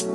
[0.00, 0.06] Yo,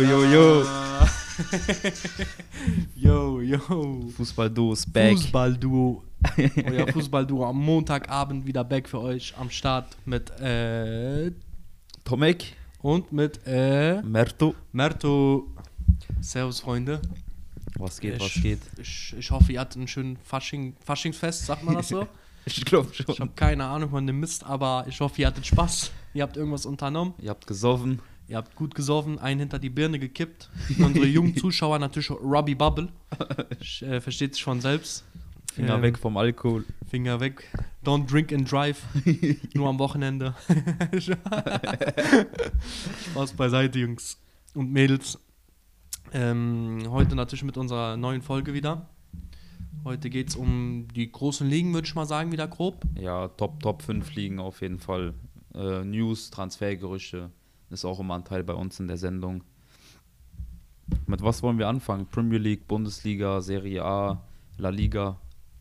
[0.00, 0.64] yo, yo.
[2.96, 3.58] yo, yo.
[4.16, 5.18] Fußballduo ist back.
[5.18, 6.02] Fußballduo.
[6.64, 11.30] Euer Fußballduo am Montagabend wieder back für euch am Start mit äh,
[12.04, 14.54] Tomek, und mit äh, Merto.
[14.72, 15.48] Merto.
[16.20, 17.00] Servus, Freunde.
[17.78, 18.60] Was geht, ich, was geht?
[18.80, 22.06] Ich, ich hoffe, ihr hattet einen schönen Fasching, Faschingsfest, sagt man das so?
[22.48, 23.18] Ich glaube ich schon.
[23.18, 25.90] habe keine Ahnung von dem Mist, aber ich hoffe, ihr hattet Spaß.
[26.14, 27.12] Ihr habt irgendwas unternommen.
[27.18, 27.98] Ihr habt gesoffen.
[28.28, 30.48] Ihr habt gut gesoffen, einen hinter die Birne gekippt.
[30.78, 32.88] Unsere jungen Zuschauer natürlich Robbie Bubble.
[33.58, 35.02] Ich, äh, versteht sich von selbst.
[35.52, 36.64] Finger Ähm, weg vom Alkohol.
[36.88, 37.50] Finger weg.
[37.84, 38.80] Don't drink and drive.
[39.54, 40.34] Nur am Wochenende.
[43.10, 44.18] Spaß beiseite, Jungs
[44.54, 45.18] und Mädels.
[46.12, 48.88] Ähm, heute natürlich mit unserer neuen Folge wieder.
[49.84, 52.84] Heute geht es um die großen Ligen, würde ich mal sagen, wieder grob.
[52.98, 55.14] Ja, Top, Top 5 liegen auf jeden Fall.
[55.54, 57.30] Äh, News, Transfergerüchte
[57.70, 59.44] ist auch immer ein Teil bei uns in der Sendung.
[61.06, 62.06] Mit was wollen wir anfangen?
[62.06, 64.22] Premier League, Bundesliga, Serie A,
[64.58, 65.20] La Liga.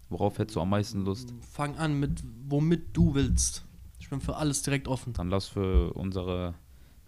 [0.10, 1.34] Worauf hättest du am meisten Lust?
[1.42, 3.66] Fang an mit womit du willst.
[4.00, 5.14] Ich bin für alles direkt offen.
[5.14, 6.54] Dann lass für unsere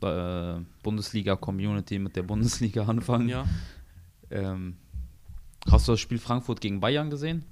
[0.02, 3.30] äh, Bundesliga-Community mit der Bundesliga anfangen.
[3.30, 3.45] Ja.
[4.30, 4.78] Ähm,
[5.70, 7.45] hast du das Spiel Frankfurt gegen Bayern gesehen?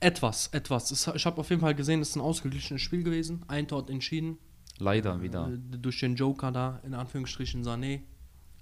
[0.00, 1.08] Etwas, etwas.
[1.14, 3.44] Ich habe auf jeden Fall gesehen, es ist ein ausgeglichenes Spiel gewesen.
[3.48, 4.38] Ein Tor entschieden.
[4.78, 5.48] Leider wieder.
[5.48, 8.02] Äh, durch den Joker da, in Anführungsstrichen Sané.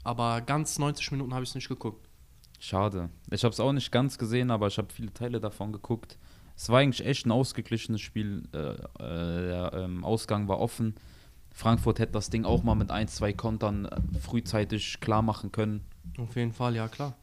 [0.03, 2.09] Aber ganz 90 Minuten habe ich es nicht geguckt.
[2.59, 3.11] Schade.
[3.31, 6.17] Ich habe es auch nicht ganz gesehen, aber ich habe viele Teile davon geguckt.
[6.57, 8.45] Es war eigentlich echt ein ausgeglichenes Spiel.
[8.53, 10.95] Äh, äh, der ähm, Ausgang war offen.
[11.57, 15.81] Frankfurt hätte das Ding auch mal mit ein, zwei Kontern äh, frühzeitig klar machen können.
[16.19, 17.15] Auf jeden Fall, ja klar.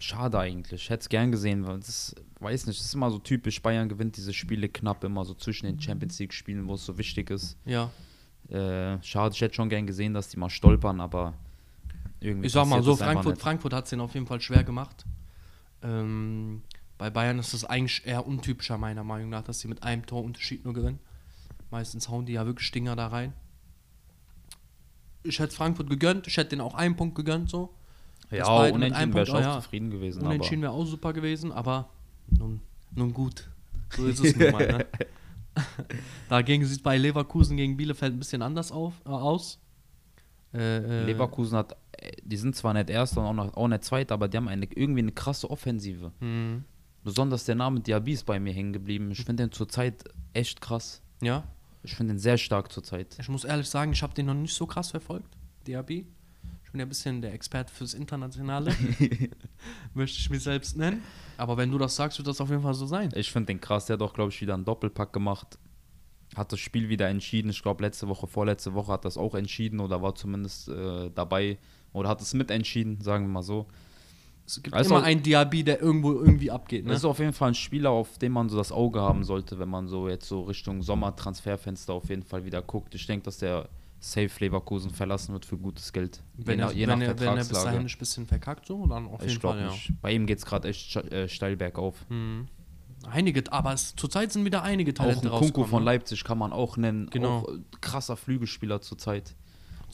[0.00, 0.82] Schade eigentlich.
[0.82, 3.62] Ich hätte es gern gesehen, weil das, weiß nicht, das ist immer so typisch.
[3.62, 7.30] Bayern gewinnt diese Spiele knapp, immer so zwischen den Champions League-Spielen, wo es so wichtig
[7.30, 7.56] ist.
[7.64, 7.92] Ja.
[8.48, 11.34] Äh, schade, ich hätte schon gern gesehen, dass die mal stolpern, aber
[12.18, 12.48] irgendwie.
[12.48, 13.38] Ich sag mal so, das Frankfurt.
[13.38, 15.06] Frankfurt hat es ihnen auf jeden Fall schwer gemacht.
[15.84, 16.62] Ähm,
[16.98, 20.64] bei Bayern ist es eigentlich eher untypischer, meiner Meinung nach, dass sie mit einem Torunterschied
[20.64, 20.98] nur gewinnen.
[21.70, 23.32] Meistens hauen die ja wirklich Stinger da rein.
[25.22, 27.74] Ich hätte Frankfurt gegönnt, ich hätte denen auch einen Punkt gegönnt, so.
[28.30, 29.60] Ja, unentschieden wäre ich auch ja.
[29.60, 30.22] zufrieden gewesen.
[30.22, 31.88] Unentschieden wäre auch super gewesen, aber
[32.28, 32.60] nun,
[32.94, 33.48] nun gut.
[33.96, 34.86] So ist es nun mal, ne?
[36.28, 39.60] Dagegen sieht es bei Leverkusen gegen Bielefeld ein bisschen anders auf, äh, aus.
[40.52, 43.84] Äh, äh, Leverkusen hat, äh, die sind zwar nicht Erster und auch, noch, auch nicht
[43.84, 46.12] Zweiter, aber die haben eine, irgendwie eine krasse Offensive.
[46.20, 46.62] mh,
[47.04, 49.10] Besonders der Name Diaby ist bei mir hängen geblieben.
[49.10, 51.02] Ich finde den zurzeit echt krass.
[51.20, 51.44] ja,
[51.84, 53.16] Ich finde den sehr stark zurzeit.
[53.20, 55.36] ich muss ehrlich sagen, ich habe den noch nicht so krass verfolgt,
[55.66, 55.90] DAB.
[55.90, 58.74] Ich bin ja ein bisschen der Experte fürs Internationale.
[59.94, 61.02] Möchte ich mich selbst nennen.
[61.36, 63.10] Aber wenn du das sagst, wird das auf jeden Fall so sein.
[63.14, 63.86] Ich finde den krass.
[63.86, 65.58] Der hat auch, glaube ich, wieder einen Doppelpack gemacht.
[66.34, 67.50] Hat das Spiel wieder entschieden.
[67.50, 71.58] Ich glaube, letzte Woche, vorletzte Woche hat das auch entschieden oder war zumindest äh, dabei
[71.92, 73.68] oder hat es mitentschieden, sagen wir mal so.
[74.46, 76.84] Es gibt Also- immer einen Diaby, der irgendwo irgendwie abgeht.
[76.84, 76.90] Ne?
[76.90, 79.58] Das ist auf jeden Fall ein Spieler, auf den man so das Auge haben sollte,
[79.58, 82.94] wenn man so jetzt so Richtung Sommertransferfenster auf jeden Fall wieder guckt.
[82.94, 83.68] Ich denke, dass der
[84.00, 86.22] Safe Leverkusen verlassen wird für gutes Geld.
[86.36, 88.26] wenn, je er, nach, je wenn, nach er, wenn er bis dahin nicht ein bisschen
[88.26, 89.72] verkackt, so, dann auf jeden ich glaube Fall, ja.
[89.72, 89.92] nicht.
[90.02, 92.04] Bei ihm geht es gerade echt äh, steil bergauf.
[92.10, 92.48] Mhm.
[93.10, 95.70] Einige, aber es, zurzeit sind wieder einige Auch Talente ein Kunku rausgekommen.
[95.70, 95.90] von ne?
[95.90, 97.08] Leipzig kann man auch nennen.
[97.10, 97.40] Genau.
[97.40, 99.34] Auch äh, krasser Flügelspieler zurzeit.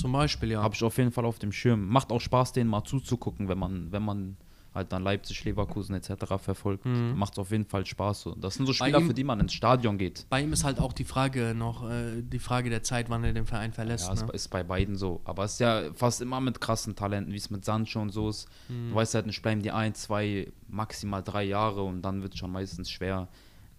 [0.00, 0.62] Zum Beispiel, ja.
[0.62, 1.86] Habe ich auf jeden Fall auf dem Schirm.
[1.88, 4.36] Macht auch Spaß, denen mal zuzugucken, wenn man, wenn man
[4.74, 6.12] halt dann Leipzig, Leverkusen etc.
[6.38, 6.86] verfolgt.
[6.86, 7.18] Mhm.
[7.18, 8.20] Macht auf jeden Fall Spaß.
[8.22, 8.34] So.
[8.36, 10.26] Das sind so Spieler, ihm- für die man ins Stadion geht.
[10.30, 13.32] Bei ihm ist halt auch die Frage noch, äh, die Frage der Zeit, wann er
[13.32, 14.06] den Verein verlässt.
[14.06, 14.32] Ja, es ne?
[14.32, 15.20] ist bei beiden so.
[15.24, 18.28] Aber es ist ja fast immer mit krassen Talenten, wie es mit Sancho und so
[18.28, 18.48] ist.
[18.68, 18.90] Mhm.
[18.90, 22.38] Du weißt halt nicht, bleiben die ein, zwei, maximal drei Jahre und dann wird es
[22.38, 23.26] schon meistens schwer,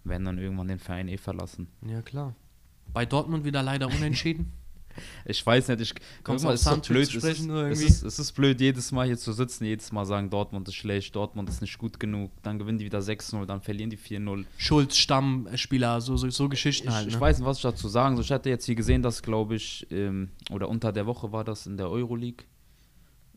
[0.04, 1.68] wenn dann irgendwann den Verein eh verlassen.
[1.86, 2.34] Ja, klar.
[2.92, 4.52] Bei Dortmund wieder leider unentschieden.
[5.24, 5.94] Ich weiß nicht, ich
[6.24, 7.06] guck mal, es ist blöd.
[7.08, 9.92] zu Es sprechen ist, es, ist, es ist blöd, jedes Mal hier zu sitzen, jedes
[9.92, 13.44] Mal sagen, Dortmund ist schlecht, Dortmund ist nicht gut genug, dann gewinnen die wieder 6-0,
[13.46, 14.44] dann verlieren die 4-0.
[14.56, 17.08] Schulz, Stammspieler, so, so, so Geschichten Ich, halt.
[17.08, 17.20] ich Ne?
[17.20, 18.24] weiß nicht, was ich dazu sagen soll.
[18.24, 21.66] Ich hatte jetzt hier gesehen, dass, glaube ich, ähm, oder unter der Woche war das
[21.66, 22.44] in der Euroleague,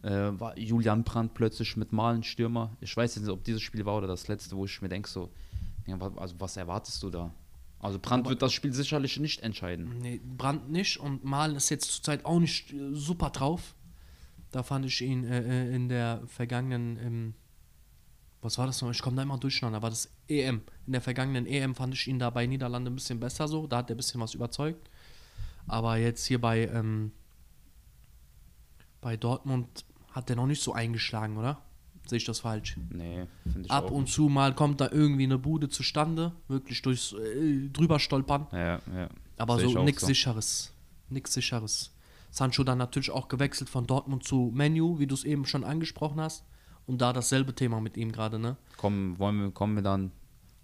[0.03, 0.09] äh,
[0.39, 2.75] war Julian Brandt plötzlich mit Malen Stürmer.
[2.79, 5.09] Ich weiß jetzt nicht, ob dieses Spiel war oder das letzte, wo ich mir denke,
[5.09, 5.31] so,
[6.18, 7.31] also was erwartest du da?
[7.85, 9.99] Also Brandt Aber- wird das Spiel sicherlich nicht entscheiden.
[9.99, 13.75] Nee, Brand nicht und Malen ist jetzt zurzeit auch nicht äh, super drauf.
[14.51, 17.33] Da fand ich ihn äh, äh, in der vergangenen, ähm,
[18.41, 18.89] was war das noch?
[18.91, 20.61] Ich komme da immer durcheinander, war das EM.
[20.87, 23.77] In der vergangenen EM fand ich ihn da bei Niederlande ein bisschen besser so, da
[23.77, 24.89] hat er ein bisschen was überzeugt.
[25.67, 27.11] Aber jetzt hier bei, ähm,
[29.01, 31.61] bei Dortmund hat der noch nicht so eingeschlagen, oder?
[32.07, 32.77] Sehe ich das falsch?
[32.91, 36.81] Nee, finde ich Ab auch und zu mal kommt da irgendwie eine Bude zustande, wirklich
[36.81, 38.47] durchs äh, drüber stolpern.
[38.51, 39.09] Ja, ja.
[39.37, 40.07] Aber ich so nichts so.
[40.07, 40.71] sicheres.
[41.09, 41.91] Nichts sicheres.
[42.31, 46.19] Sancho dann natürlich auch gewechselt von Dortmund zu Menu, wie du es eben schon angesprochen
[46.21, 46.43] hast.
[46.87, 48.57] Und da dasselbe Thema mit ihm gerade, ne?
[48.77, 50.11] Komm, wollen wir, kommen wir dann.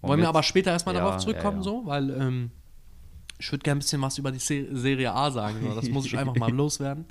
[0.02, 1.78] Wollen wir jetzt- aber später erstmal Ja, darauf zurückkommen, ja, ja.
[1.80, 1.86] so?
[1.86, 2.50] Weil ähm,
[3.38, 5.56] ich würde gerne ein bisschen was über die Se Serie A sagen.
[5.62, 5.74] So.
[5.74, 7.06] Das muss ich einfach mal loswerden.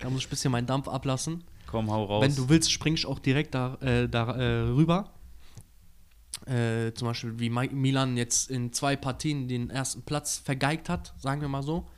[0.00, 1.44] Da muss ich ein bisschen meinen Dampf ablassen.
[1.66, 2.22] Komm, hau raus.
[2.22, 5.12] Wenn du willst, spring ich auch direkt da, äh, da äh, rüber.
[6.46, 11.12] Äh, zum Beispiel, wie Mi- Milan jetzt in zwei Partien den ersten Platz vergeigt hat,
[11.18, 11.88] sagen wir mal so,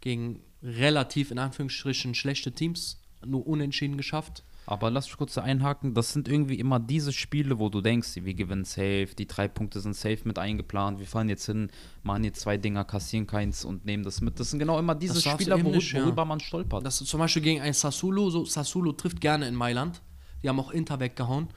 [0.00, 4.44] gegen relativ in Anführungsstrichen schlechte Teams, nur unentschieden geschafft.
[4.70, 5.94] Aber lass mich kurz da einhaken.
[5.94, 9.80] Das sind irgendwie immer diese Spiele, wo du denkst, wir gewinnen safe, die drei Punkte
[9.80, 11.70] sind safe mit eingeplant, wir fahren jetzt hin,
[12.02, 14.38] machen jetzt zwei Dinger, kassieren keins und nehmen das mit.
[14.38, 16.04] Das sind genau immer diese Das darfst du Spieler, eben worü nicht, ja.
[16.04, 16.84] worüber man stolpert.
[16.84, 20.02] Das ist zum Beispiel gegen ein Sassuolo, so Sassuolo trifft gerne in Mailand.
[20.42, 21.48] Die haben auch Inter weggehauen.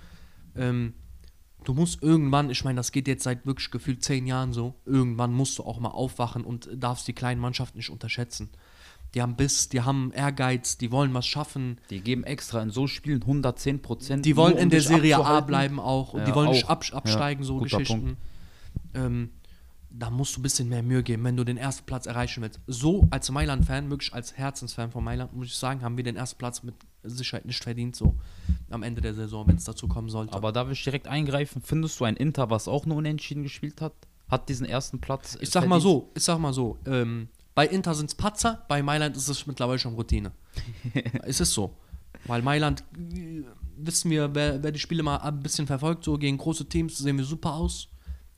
[0.56, 0.94] Ähm,
[1.66, 5.34] du musst irgendwann, ich meine, das geht jetzt seit wirklich gefühlt zehn Jahren so, irgendwann
[5.34, 8.52] musst du auch mal aufwachen und darfst die kleinen Mannschaften nicht unterschätzen.
[9.14, 11.80] Die haben Biss, die haben Ehrgeiz, die wollen was schaffen.
[11.90, 14.26] die geben extra in so Spielen 110 Prozent.
[14.26, 16.14] Die wollen in der Serie A bleiben auch.
[16.14, 16.70] Und die Ja, wollen nicht auch.
[16.70, 18.18] ab, absteigen, Ja, so Geschichten.
[18.94, 19.32] Ähm,
[19.90, 22.62] da musst du ein bisschen mehr Mühe geben, wenn du den ersten Platz erreichen willst.
[22.68, 26.38] So als Mailand-Fan, wirklich als Herzensfan von Mailand, muss ich sagen, haben wir den ersten
[26.38, 28.16] Platz mit Sicherheit nicht verdient, so
[28.70, 30.34] am Ende der Saison, wenn es dazu kommen sollte.
[30.34, 31.62] Aber da will ich direkt eingreifen.
[31.62, 33.92] Findest du ein Inter, was auch nur unentschieden gespielt hat,
[34.30, 35.38] hat diesen ersten Platz?
[35.42, 35.70] ich sag verdient?
[35.72, 39.28] mal so, ich sag mal so, ähm, bei Inter sind es Patzer, bei Mailand ist
[39.28, 40.32] es mittlerweile schon Routine.
[41.24, 41.76] es ist so.
[42.26, 43.44] Weil Mailand, äh,
[43.78, 47.18] wissen wir, wer, wer die Spiele mal ein bisschen verfolgt, so gegen große Teams sehen
[47.18, 47.90] wir super aus,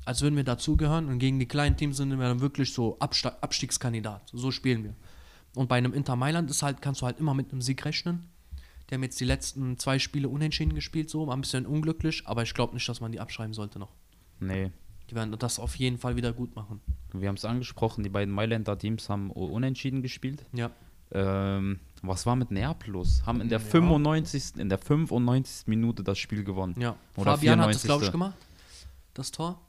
[0.06, 1.10] als würden wir dazugehören.
[1.10, 4.30] Und gegen die kleinen Teams sind wir dann wirklich so Absta Abstiegskandidat.
[4.33, 4.95] So spielen wir.
[5.56, 8.30] Und bei einem Inter Mailand ist halt, kannst du halt immer mit einem Sieg rechnen.
[8.89, 12.44] Die haben jetzt die letzten zwei Spiele unentschieden gespielt, so, war ein bisschen unglücklich, aber
[12.44, 13.94] ich glaube nicht, dass man die abschreiben sollte noch.
[14.39, 14.71] Nee.
[15.09, 16.81] Die werden das auf jeden Fall wieder gut machen.
[17.13, 20.45] Wir haben es angesprochen, die beiden Mailänder Teams haben unentschieden gespielt.
[20.53, 20.71] Ja.
[21.11, 23.21] Ähm, was war mit Neapel los?
[23.25, 23.65] Haben in der Ja.
[23.65, 24.55] 95.
[24.57, 25.67] in der 95.
[25.67, 26.75] Minute das Spiel gewonnen.
[26.79, 27.85] Ja, Oder Fabian hat das, 94..
[27.85, 28.35] glaube ich, gemacht.
[29.13, 29.59] Das Tor.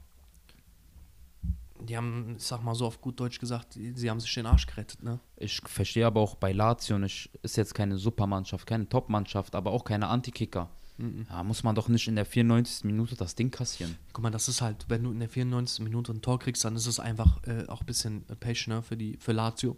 [1.81, 4.65] Die haben, ich sag mal so auf gut Deutsch gesagt, sie haben sich den Arsch
[4.65, 5.19] gerettet, ne?
[5.35, 9.83] Ich verstehe aber auch bei Lazio nicht, ist jetzt keine Supermannschaft, keine Topmannschaft, aber auch
[9.83, 10.69] keine Antikicker.
[10.97, 11.25] Mhm.
[11.29, 12.85] Ja, muss man doch nicht in der 94.
[12.85, 13.95] Minute das Ding kassieren.
[14.13, 15.83] Guck mal, das ist halt, wenn du in der 94.
[15.83, 18.95] Minute ein Tor kriegst, dann ist es einfach äh, auch ein bisschen Pech, ne, für,
[18.95, 19.77] die, für Lazio.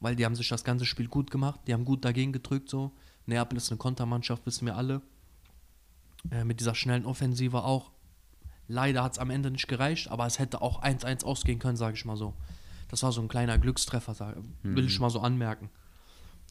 [0.00, 2.92] Weil die haben sich das ganze Spiel gut gemacht, die haben gut dagegen gedrückt, so.
[3.26, 5.02] Neapel ist eine Kontermannschaft, wissen wir alle.
[6.30, 7.92] Äh, mit dieser schnellen Offensive auch.
[8.68, 11.96] Leider hat es am Ende nicht gereicht, aber es hätte auch 1-1 ausgehen können, sage
[11.96, 12.34] ich mal so.
[12.88, 15.70] Das war so ein kleiner Glückstreffer, will ich mal so anmerken.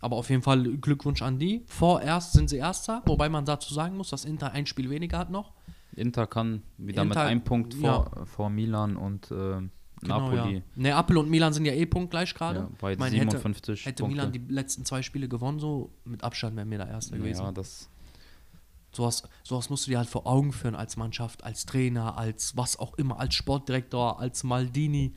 [0.05, 1.63] Aber auf jeden Fall Glückwunsch an die.
[1.65, 5.31] Vorerst sind sie Erster, wobei man dazu sagen muss, dass Inter ein Spiel weniger hat
[5.31, 5.51] noch.
[5.95, 9.61] Inter kann wieder mit Inter- einem Punkt vor, vor Milan und äh,
[10.05, 10.35] Napoli.
[10.37, 10.61] Genau, Ja.
[10.75, 12.59] Neapel und Milan sind ja eh punktgleich gerade.
[12.59, 14.07] Ja, bei Ich meine, 57 Hätte, hätte.
[14.11, 17.41] Milan die letzten zwei Spiele gewonnen, so mit Abstand wären wir da Erster gewesen.
[17.43, 17.89] Ja, das,
[18.91, 22.79] Sowas, sowas musst du dir halt vor Augen führen als Mannschaft, als Trainer, als was
[22.79, 25.13] auch immer, als Sportdirektor, als Maldini.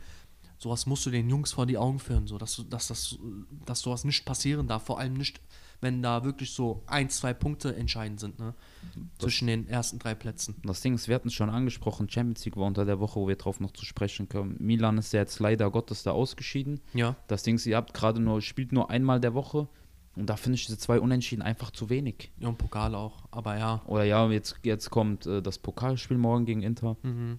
[0.58, 3.18] Sowas musst du den Jungs vor die Augen führen, so dass, dass, das,
[3.64, 4.84] dass sowas nicht passieren darf.
[4.84, 5.40] Vor allem nicht,
[5.80, 8.54] wenn da wirklich so ein, zwei Punkte entscheidend sind, ne?
[9.18, 10.56] Zwischen den ersten drei Plätzen.
[10.64, 13.28] das Ding ist, wir hatten es schon angesprochen, Champions League war unter der Woche, wo
[13.28, 14.56] wir drauf noch zu sprechen kommen.
[14.58, 16.80] Milan ist ja jetzt leider Gottes da ausgeschieden.
[16.92, 17.14] Ja.
[17.28, 19.68] Das Ding ist, ihr habt gerade nur, spielt nur einmal der Woche
[20.18, 22.32] und da finde ich diese zwei Unentschieden einfach zu wenig.
[22.40, 23.22] Ja, und Pokal auch.
[23.30, 23.82] Aber ja.
[23.86, 26.96] Oder ja, jetzt, jetzt kommt äh, das Pokalspiel morgen gegen Inter.
[27.04, 27.38] Mhm.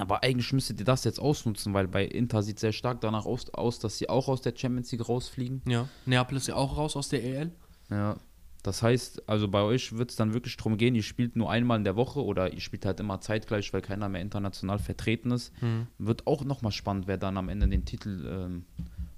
[0.00, 3.50] Aber eigentlich müsstet ihr das jetzt ausnutzen, weil bei Inter sieht sehr stark danach aus,
[3.50, 5.62] aus, dass sie auch aus der Champions League rausfliegen.
[5.66, 5.88] Ja.
[6.04, 7.52] Neapel ist ja auch raus aus der EL.
[7.90, 8.16] Ja.
[8.62, 11.78] Das heißt, also bei euch wird es dann wirklich darum gehen, ihr spielt nur einmal
[11.78, 15.52] in der Woche oder ihr spielt halt immer zeitgleich, weil keiner mehr international vertreten ist.
[15.62, 15.86] Mhm.
[15.98, 18.64] Wird auch nochmal spannend, wer dann am Ende den Titel ähm,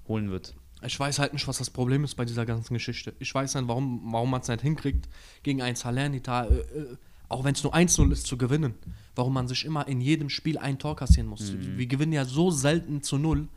[0.07, 0.53] holen wird.
[0.83, 3.13] Ich weiß halt nicht, was das Problem ist bei dieser ganzen Geschichte.
[3.17, 5.09] Ich weiß nicht, warum, warum man es nicht hinkriegt,
[5.41, 6.97] gegen ein Salernitana, äh, äh,
[7.29, 8.73] auch wenn es nur 1-0 ist, zu gewinnen.
[9.15, 11.53] Warum man sich immer in jedem Spiel ein Tor kassieren muss.
[11.53, 13.47] Wir gewinnen ja so selten zu null,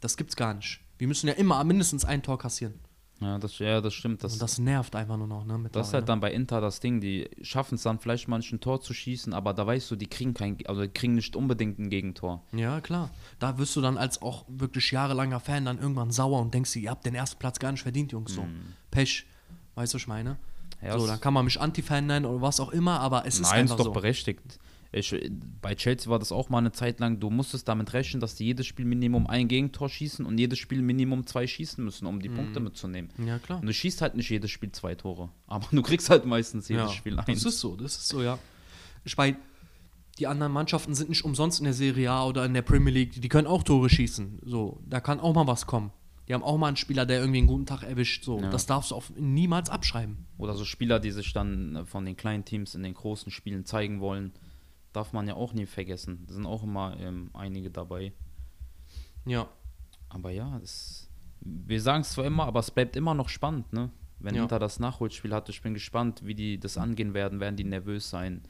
[0.00, 0.80] das gibt's gar nicht.
[0.98, 2.74] Wir müssen ja immer mindestens ein Tor kassieren.
[3.20, 4.22] Ja, das, ja, das stimmt.
[4.22, 5.68] Das, Und das nervt einfach nur noch, ne?
[5.72, 7.00] das ist halt dann bei Inter das Ding.
[7.00, 10.34] Die schaffen es dann vielleicht manchen Tor zu schießen, aber da weißt du, die kriegen
[10.34, 12.44] kein, also die kriegen nicht unbedingt ein Gegentor.
[12.52, 13.10] Ja, klar.
[13.38, 16.82] Da wirst du dann als auch wirklich jahrelanger Fan dann irgendwann sauer und denkst dir,
[16.82, 18.34] ihr habt den ersten Platz gar nicht verdient, Jungs.
[18.34, 18.42] So.
[18.42, 18.74] Mhm.
[18.90, 19.24] Pech.
[19.76, 20.36] Weißt du, was ich meine?
[20.82, 23.50] Ja, so, dann kann man mich Anti-Fan nennen oder was auch immer, aber es ist
[23.50, 23.92] Nein, ist einfach doch so.
[23.92, 24.58] berechtigt.
[24.92, 25.14] Ich,
[25.60, 28.44] bei Chelsea war das auch mal eine Zeit lang, du musstest damit rechnen, dass die
[28.46, 32.28] jedes Spiel Minimum ein Gegentor schießen und jedes Spiel Minimum zwei schießen müssen, um die
[32.28, 33.10] Punkte mitzunehmen.
[33.18, 33.60] Ja, klar.
[33.60, 36.90] Und du schießt halt nicht jedes Spiel zwei Tore, aber du kriegst halt meistens jedes
[36.90, 37.44] ja, Spiel Das eins.
[37.44, 38.38] ist so, das ist so, ja.
[39.04, 39.36] Ich meine,
[40.18, 43.20] die anderen Mannschaften sind nicht umsonst in der Serie A oder in der Premier League,
[43.20, 44.40] die können auch Tore schießen.
[44.44, 45.90] So, da kann auch mal was kommen.
[46.28, 48.24] Die haben auch mal einen Spieler, der irgendwie einen guten Tag erwischt.
[48.24, 48.50] So, Ja.
[48.50, 50.26] das darfst du auf, niemals abschreiben.
[50.38, 53.64] Oder so Spieler, die sich dann äh, von den kleinen Teams in den großen Spielen
[53.64, 54.32] zeigen wollen,
[54.92, 56.24] darf man ja auch nie vergessen.
[56.26, 58.12] Da sind auch immer ähm, einige dabei.
[59.24, 59.48] Ja.
[60.08, 61.08] Aber ja, es,
[61.40, 63.90] wir sagen es zwar immer, aber es bleibt immer noch spannend, ne?
[64.18, 64.44] Wenn Ja.
[64.44, 67.38] Inter das Nachholspiel hat, ich bin gespannt, wie die das angehen werden.
[67.38, 68.42] Werden die nervös sein?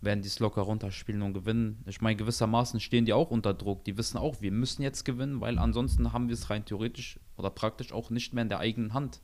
[0.00, 1.82] Werden die es locker runterspielen und gewinnen?
[1.86, 3.84] Ich meine, gewissermaßen stehen die auch unter Druck.
[3.84, 7.50] Die wissen auch, wir müssen jetzt gewinnen, weil ansonsten haben wir es rein theoretisch oder
[7.50, 9.20] praktisch auch nicht mehr in der eigenen Hand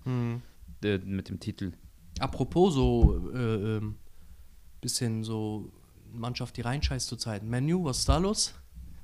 [0.83, 1.73] äh, mit dem Titel.
[2.19, 3.97] Apropos so, äh, ähm,
[4.81, 5.73] bisschen so
[6.13, 7.45] Mannschaft, die reinscheißt zurzeit.
[7.45, 8.55] Menu, was ist da los?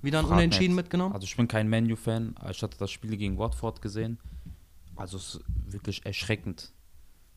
[0.02, 0.84] Wieder ein Frag Unentschieden nicht.
[0.84, 1.14] mitgenommen?
[1.14, 2.34] Also ich bin kein Menu-Fan.
[2.50, 4.18] Ich hatte das Spiel gegen Watford gesehen.
[4.96, 6.72] Also es ist wirklich erschreckend.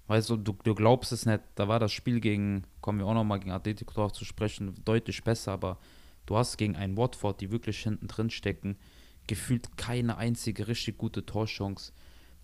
[0.08, 1.42] Weißt du, du, du glaubst es nicht.
[1.56, 5.24] Da war das Spiel gegen, kommen wir auch nochmal gegen Atletico drauf zu sprechen, deutlich
[5.24, 5.78] besser, aber
[6.26, 8.78] du hast gegen einen Watford, die wirklich hinten drin stecken,
[9.28, 11.94] gefühlt keine einzige richtig gute Torchance.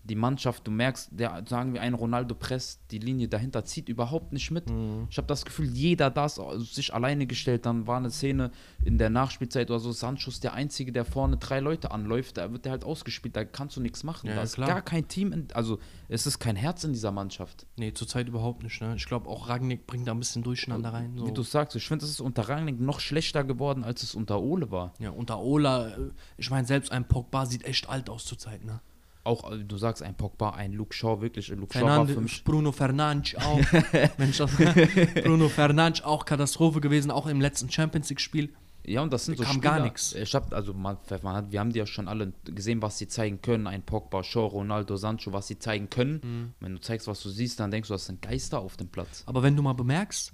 [0.04, 4.32] Die Mannschaft, du merkst, der, sagen wir, ein Ronaldo presst, die Linie dahinter zieht überhaupt
[4.32, 4.64] nicht mit.
[5.10, 7.66] Ich habe das Gefühl, jeder da ist also sich alleine gestellt.
[7.66, 8.50] Dann war eine Szene
[8.82, 12.50] in der Nachspielzeit oder so, Sancho ist der Einzige, der vorne drei Leute anläuft, da
[12.52, 14.28] wird der halt ausgespielt, da kannst du nichts machen.
[14.28, 14.68] Ja, da ist klar.
[14.68, 15.78] gar kein Team, in, also
[16.08, 17.66] es ist kein Herz in dieser Mannschaft.
[17.76, 18.80] Nee, zurzeit überhaupt nicht.
[18.80, 18.94] Ne?
[18.96, 21.16] Ich glaube, auch Ragnick bringt da ein bisschen Durcheinander rein.
[21.16, 21.26] So.
[21.26, 24.40] Wie du sagst, ich finde, es ist unter Rangnick noch schlechter geworden, als es unter
[24.40, 24.94] Ole war.
[24.98, 28.64] ja, unter Ola, äh, ich meine, selbst ein Pogba sieht echt alt aus zurzeit.
[28.64, 28.80] Ne?
[29.22, 32.42] Auch, äh, du sagst, ein Pogba, ein Luke Shaw, wirklich, Luke Shaw war für mich
[32.44, 33.60] Bruno Fernandes auch.
[34.18, 34.50] Mensch, das,
[35.24, 38.52] Bruno Fernandes auch Katastrophe gewesen, auch im letzten Champions League-Spiel.
[38.86, 39.74] Ja, und das sind so kam Spieler.
[39.74, 40.14] gar nix.
[40.14, 43.08] Ich hab, also man, man hat, wir haben die ja schon alle gesehen, was sie
[43.08, 43.66] zeigen können.
[43.66, 46.20] Ein Pogba, Shaw, Ronaldo, Sancho, was sie zeigen können.
[46.22, 46.54] Mhm.
[46.60, 49.22] Wenn du zeigst, was du siehst, dann denkst du, das sind Geister auf dem Platz.
[49.26, 50.32] Aber wenn du mal bemerkst,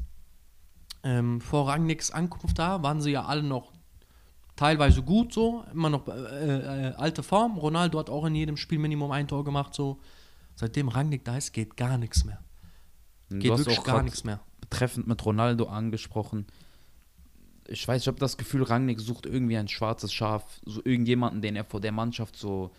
[1.03, 3.73] ähm, vor Rangnicks Ankunft da waren sie ja alle noch
[4.57, 6.13] teilweise gut so, immer noch äh,
[6.89, 7.59] äh, alte Form.
[7.59, 10.01] Ronaldo hat auch in jedem Spiel Minimum ein Tor gemacht so.
[10.55, 12.43] Seitdem Rangnick da ist, geht gar nichts mehr.
[13.29, 14.41] Geht du wirklich auch gar nichts mehr.
[14.61, 16.47] betreffend mit Ronaldo angesprochen.
[17.69, 21.57] Ich weiß, ich habe das Gefühl, Rangnick sucht irgendwie ein schwarzes Schaf, so irgendjemanden, den
[21.57, 22.71] er vor der Mannschaft so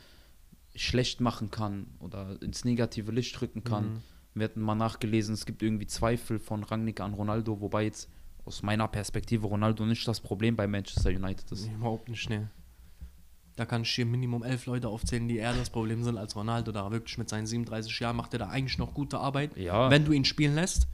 [0.76, 3.86] schlecht machen kann oder ins negative Licht rücken kann.
[3.86, 4.04] Mhm.
[4.36, 8.10] Wir hatten mal nachgelesen, es gibt irgendwie Zweifel von Rangnick an Ronaldo, wobei jetzt
[8.48, 11.68] aus meiner Perspektive Ronaldo nicht das Problem bei Manchester United ist.
[11.68, 12.50] Nee, überhaupt nicht schnell.
[13.58, 16.72] Da kann ich hier Minimum elf Leute aufzählen, die eher das Problem sind als Ronaldo.
[16.72, 19.58] Da wirklich mit seinen 37 Jahren macht er da eigentlich noch gute Arbeit.
[19.58, 19.90] Ja.
[19.90, 20.88] Wenn du ihn spielen lässt,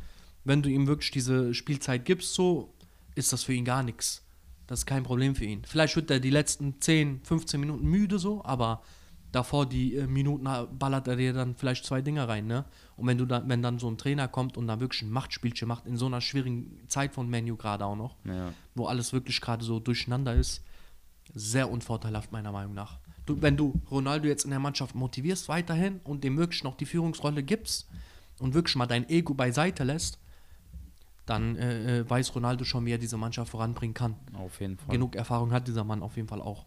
[0.45, 2.74] wenn du ihm wirklich diese Spielzeit gibst, so
[3.15, 4.24] ist das für ihn gar nichts.
[4.65, 5.63] Das ist kein Problem für ihn.
[5.65, 8.81] Vielleicht wird er die letzten 10, 15 Minuten müde so, aber
[9.33, 10.47] davor die äh, Minuten
[10.79, 12.63] ballert er dir dann vielleicht zwei Dinger rein, ne?
[12.95, 15.67] Und wenn du dann, wenn dann so ein Trainer kommt und dann wirklich ein Machtspielchen
[15.67, 18.53] macht, in so einer schwierigen Zeit von Menu gerade auch noch, Ja.
[18.75, 20.63] wo alles wirklich gerade so durcheinander ist,
[21.33, 22.99] sehr unvorteilhaft meiner Meinung nach.
[23.25, 26.85] Du, wenn du Ronaldo jetzt in der Mannschaft motivierst weiterhin und dem wirklich noch die
[26.85, 27.89] Führungsrolle gibst
[28.39, 30.19] und wirklich mal dein Ego beiseite lässt,
[31.25, 34.15] dann äh, äh, weiß Ronaldo schon, wie er diese Mannschaft voranbringen kann.
[34.33, 34.93] Auf jeden Fall.
[34.93, 36.65] Genug Erfahrung hat dieser Mann auf jeden Fall auch.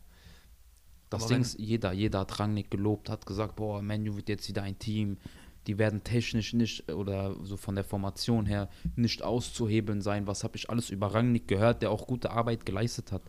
[1.11, 4.63] Das Ding ist, jeder, jeder hat Rangnick gelobt, hat gesagt, boah, Manu wird jetzt wieder
[4.63, 5.19] ein Team,
[5.67, 10.27] die werden technisch nicht oder so von der Formation her nicht auszuhebeln sein.
[10.27, 13.23] Was habe ich alles über Rangnick gehört, der auch gute Arbeit geleistet hat.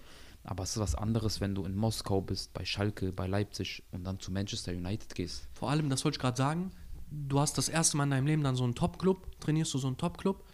[0.44, 4.06] Aber es ist was anderes, wenn du in Moskau bist, bei Schalke, bei Leipzig und
[4.06, 5.48] dann zu Manchester United gehst.
[5.54, 6.72] Vor allem, das wollte ich gerade sagen,
[7.12, 9.88] du hast das erste Mal in deinem Leben dann so einen Top-Club, trainierst du so
[9.88, 10.46] einen Top-Club.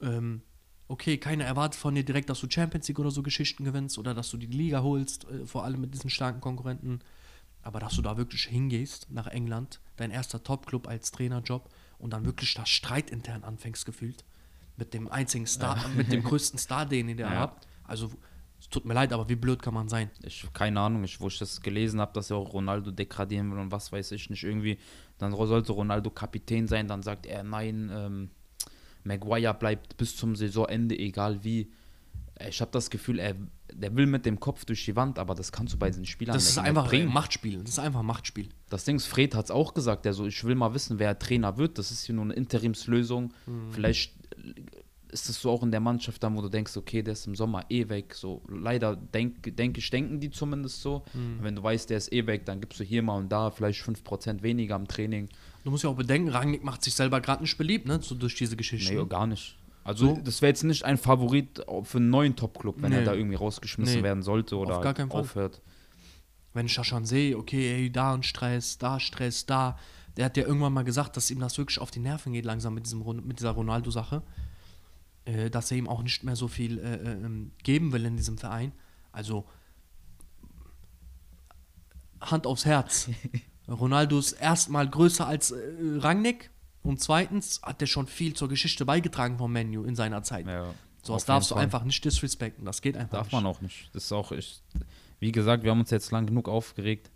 [0.00, 0.42] Ähm,
[0.90, 4.12] okay, keiner erwartet von dir direkt, dass du Champions League oder so Geschichten gewinnst oder
[4.12, 6.98] dass du die Liga holst, äh, vor allem mit diesen starken Konkurrenten.
[7.62, 11.68] Aber dass du da wirklich hingehst nach England, dein erster Top-Club als Trainerjob
[11.98, 14.24] und dann wirklich das Streit intern anfängst gefühlt.
[14.76, 17.38] Mit dem einzigen Star, mit dem größten Star, den ihr da Ja.
[17.40, 17.68] habt.
[17.84, 18.10] Also,
[18.58, 20.10] es tut mir leid, aber wie blöd kann man sein?
[20.22, 23.58] Ich keine Ahnung, ich, wo ich das gelesen habe, dass er auch Ronaldo degradieren will
[23.58, 24.42] und was weiß ich nicht.
[24.42, 24.78] Irgendwie,
[25.18, 28.30] dann sollte Ronaldo Kapitän sein, dann sagt er, nein, ähm,
[29.04, 31.70] Maguire bleibt bis zum Saisonende, egal wie.
[32.48, 33.34] Ich habe das Gefühl, er,
[33.72, 36.34] der will mit dem Kopf durch die Wand, aber das kannst du bei diesen Spielern
[36.34, 37.12] Das nicht ist einfach ein bringen.
[37.12, 37.58] Machtspiel.
[37.60, 38.48] Das ist einfach ein Machtspiel.
[38.70, 41.18] Das Ding ist, Fred hat es auch gesagt, der so, ich will mal wissen, wer
[41.18, 41.76] Trainer wird.
[41.76, 43.34] Das ist hier nur eine Interimslösung.
[43.46, 43.72] Mhm.
[43.72, 44.14] Vielleicht
[45.12, 47.34] ist es so auch in der Mannschaft dann, wo du denkst, okay, der ist im
[47.34, 48.14] Sommer eh weg.
[48.14, 51.04] So, leider denk, denk ich, denken die zumindest so.
[51.12, 51.38] Mhm.
[51.42, 53.82] Wenn du weißt, der ist eh weg, dann gibst du hier mal und da vielleicht
[53.82, 55.28] 5% weniger am Training.
[55.64, 58.00] Du musst ja auch bedenken, Rangnick macht sich selber gerade nicht beliebt, ne?
[58.02, 58.94] So durch diese Geschichte.
[58.94, 59.56] Nee, gar nicht.
[59.84, 60.20] Also, So?
[60.22, 63.04] das wäre jetzt nicht ein Favorit für einen neuen Top-Club, wenn er Nee.
[63.06, 64.02] da irgendwie rausgeschmissen Nee.
[64.02, 65.20] werden sollte oder gar keinen Fall.
[65.22, 65.60] aufhört.
[66.52, 66.68] Wenn
[67.04, 69.78] sehe, okay, ey, da ein Stress, da Stress, da.
[70.16, 72.74] Der hat ja irgendwann mal gesagt, dass ihm das wirklich auf die Nerven geht, langsam
[72.74, 74.22] mit, diesem, mit dieser Ronaldo-Sache.
[75.26, 78.16] Äh, dass er ihm auch nicht mehr so viel äh, äh, ähm, geben will in
[78.16, 78.72] diesem Verein.
[79.12, 79.44] Also,
[82.20, 83.08] Hand aufs Herz.
[83.72, 85.56] Ronaldo ist erstmal größer als äh,
[85.98, 86.50] Rangnick
[86.82, 90.46] und zweitens hat er schon viel zur Geschichte beigetragen vom Menu in seiner Zeit.
[90.46, 91.64] Ja, so was darfst du Fall.
[91.64, 92.64] einfach nicht disrespekten.
[92.64, 93.32] Das geht einfach Darf nicht.
[93.32, 93.90] man auch nicht.
[93.94, 94.62] Das ist auch, ich,
[95.18, 97.10] wie gesagt, wir haben uns jetzt lang genug aufgeregt.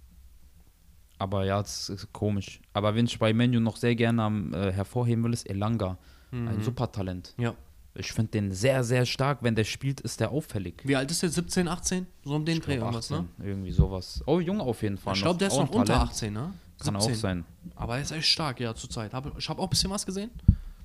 [1.19, 2.61] Aber ja, es ist komisch.
[2.73, 5.99] Aber wenn ich bei Menu noch sehr gerne am, äh, hervorheben will, ist Elanga.
[6.33, 7.33] Ein super Talent.
[7.39, 7.55] Ja.
[7.97, 9.39] Ich finde den sehr, sehr stark.
[9.43, 10.83] Wenn der spielt, ist der auffällig.
[10.85, 11.31] Wie alt ist der?
[11.31, 12.07] 17, 18?
[12.25, 13.27] So um den Dreh irgendwas, ne?
[13.39, 14.23] 18, Irgendwie sowas.
[14.27, 15.15] Oh, jung auf jeden Fall.
[15.15, 16.11] Ich glaube, der ist noch unter Talent.
[16.11, 16.53] 18, ne?
[16.83, 17.21] Kann auch 17.
[17.21, 17.45] sein.
[17.77, 19.13] Aber er ist echt stark, ja, zurzeit.
[19.15, 20.31] Hab, ich habe auch ein bisschen was gesehen.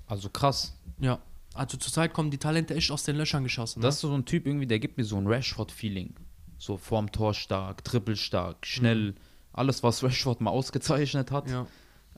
[0.05, 0.75] Also krass.
[0.99, 1.19] Ja.
[1.55, 3.79] Also zurzeit kommen die Talente echt aus den Löchern geschossen.
[3.79, 3.85] Ne?
[3.87, 6.13] Das ist so ein Typ irgendwie, der gibt mir so ein Rashford-Feeling.
[6.59, 9.15] So vorm Tor stark, trippelstark, schnell.
[9.51, 11.51] Alles, was Rashford mal ausgezeichnet hat, Mhm.
[11.53, 11.67] ja.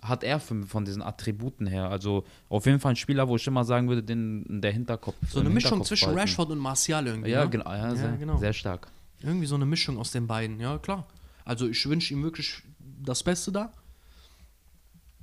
[0.02, 1.90] Hat er für, von diesen Attributen her.
[1.90, 5.16] Also auf jeden Fall ein Spieler, wo ich immer sagen würde, den der Hinterkopf.
[5.30, 6.20] So eine Mischung Hinterkopf zwischen behalten.
[6.22, 7.32] Rashford und Martial irgendwie.
[7.32, 7.50] Ja, ne?
[7.50, 8.38] genau, ja, Ja, sehr, genau.
[8.38, 8.88] sehr stark.
[9.22, 11.06] Irgendwie so eine Mischung aus den beiden, ja, klar.
[11.46, 12.62] Also ich wünsche ihm wirklich
[13.04, 13.72] das Beste da.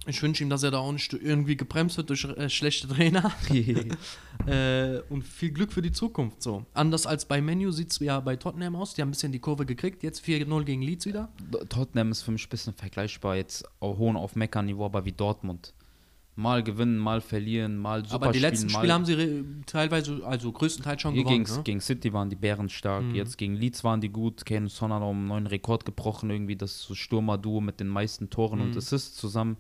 [0.09, 3.31] Ich wünsche ihm, dass er da auch nicht irgendwie gebremst wird durch äh, schlechte Trainer.
[4.47, 6.43] äh, und viel Glück für die Zukunft.
[6.43, 6.65] So.
[6.75, 8.95] Anders als bei Menu sieht es ja bei Tottenham aus.
[8.95, 10.03] Die haben ein bisschen die Kurve gekriegt.
[10.03, 11.29] Jetzt 4-0 gegen Leeds wieder.
[11.69, 15.75] Tottenham ist für mich ein bisschen vergleichbar, jetzt auch hohen auf Mecker-Niveau, aber wie Dortmund.
[16.37, 20.25] Mal gewinnen, mal verlieren, mal super Aber die letzten spielen, Spiele mal haben sie teilweise,
[20.25, 21.43] also größtenteils schon Hier gewonnen.
[21.45, 21.63] gegen, Ne?
[21.65, 23.17] gegen City waren die Bären stark, Mhm.
[23.17, 24.47] jetzt gegen Leeds waren die gut.
[24.47, 28.61] Kane Son hat auch einen neuen Rekord gebrochen, irgendwie das Stürmer-Duo mit den meisten Toren
[28.61, 28.67] Mhm.
[28.67, 29.57] und Assists zusammen.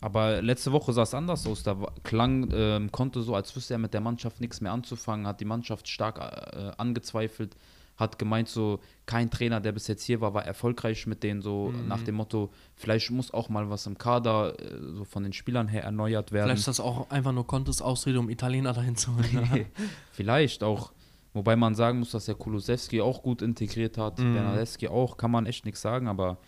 [0.00, 1.62] Aber letzte Woche sah es anders aus.
[1.62, 5.40] Da klang, ähm, konnte so, als wüsste er mit der Mannschaft nichts mehr anzufangen, hat
[5.40, 7.56] die Mannschaft stark äh, angezweifelt,
[7.96, 11.68] hat gemeint, so kein Trainer, der bis jetzt hier war, war erfolgreich mit denen, so
[11.72, 11.88] Mhm.
[11.88, 15.68] nach dem Motto, vielleicht muss auch mal was im Kader äh, so von den Spielern
[15.68, 16.46] her erneuert werden.
[16.48, 19.66] Vielleicht ist das auch einfach nur Contes Ausrede, um Italiener dahin zu holen.
[20.12, 20.92] Vielleicht auch.
[21.32, 24.18] Wobei man sagen muss, dass der Kulusewski auch gut integriert hat.
[24.18, 24.34] Mhm.
[24.34, 26.38] Bernadeschi auch, kann man echt nichts sagen, aber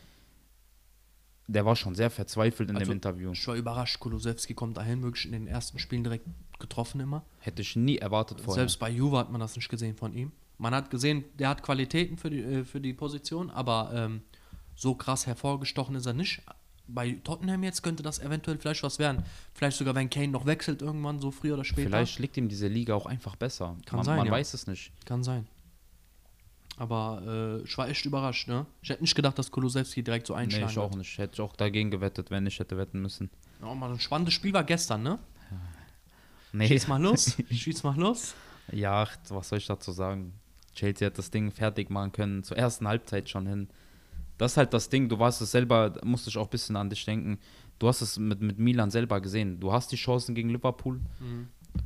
[1.49, 3.33] der war schon sehr verzweifelt in Also, dem Interview.
[3.33, 6.27] Ich war überrascht, Kulusewski kommt dahin, wirklich in den ersten Spielen direkt
[6.59, 7.25] getroffen immer.
[7.39, 8.63] Hätte ich nie erwartet vorher.
[8.63, 10.33] Selbst bei Juve hat man das nicht gesehen von ihm.
[10.59, 14.23] Man hat gesehen, der hat Qualitäten für die, äh, für die Position, aber ähm,
[14.75, 16.43] so krass hervorgestochen ist er nicht.
[16.89, 19.25] Bei Tottenham jetzt könnte das eventuell vielleicht was werden.
[19.55, 21.91] Vielleicht sogar, wenn Kane noch wechselt irgendwann, so früher oder später.
[21.91, 23.77] Vielleicht liegt ihm diese Liga auch einfach besser.
[23.87, 24.33] Kann man sein, man ja.
[24.33, 24.93] weiß es nicht.
[25.05, 25.47] Kann sein.
[26.79, 28.67] Aber äh, ich war echt überrascht, ne?
[28.83, 30.99] Ich hätte nicht gedacht, dass Kulusewski direkt so Nee, einschlagen ich auch wird.
[30.99, 31.17] nicht.
[31.19, 33.31] Hätte ich auch dagegen gewettet, wenn ich hätte wetten müssen.
[33.63, 35.19] Ja, mal ein spannendes Spiel war gestern, ne?
[36.53, 36.69] Nee.
[36.69, 37.37] Schieß mal los.
[37.51, 38.35] Schieß mal los.
[38.73, 40.33] Ja, ach, was soll ich dazu sagen?
[40.75, 43.69] Chelsea hat das Ding fertig machen können, zur ersten Halbzeit schon hin.
[44.39, 46.91] Das ist halt das Ding, du warst es selber, musste ich auch ein bisschen an
[46.91, 47.39] dich denken.
[47.79, 49.61] Du hast es mit, mit Milan selber gesehen.
[49.61, 51.01] Du hast die Chancen gegen Liverpool.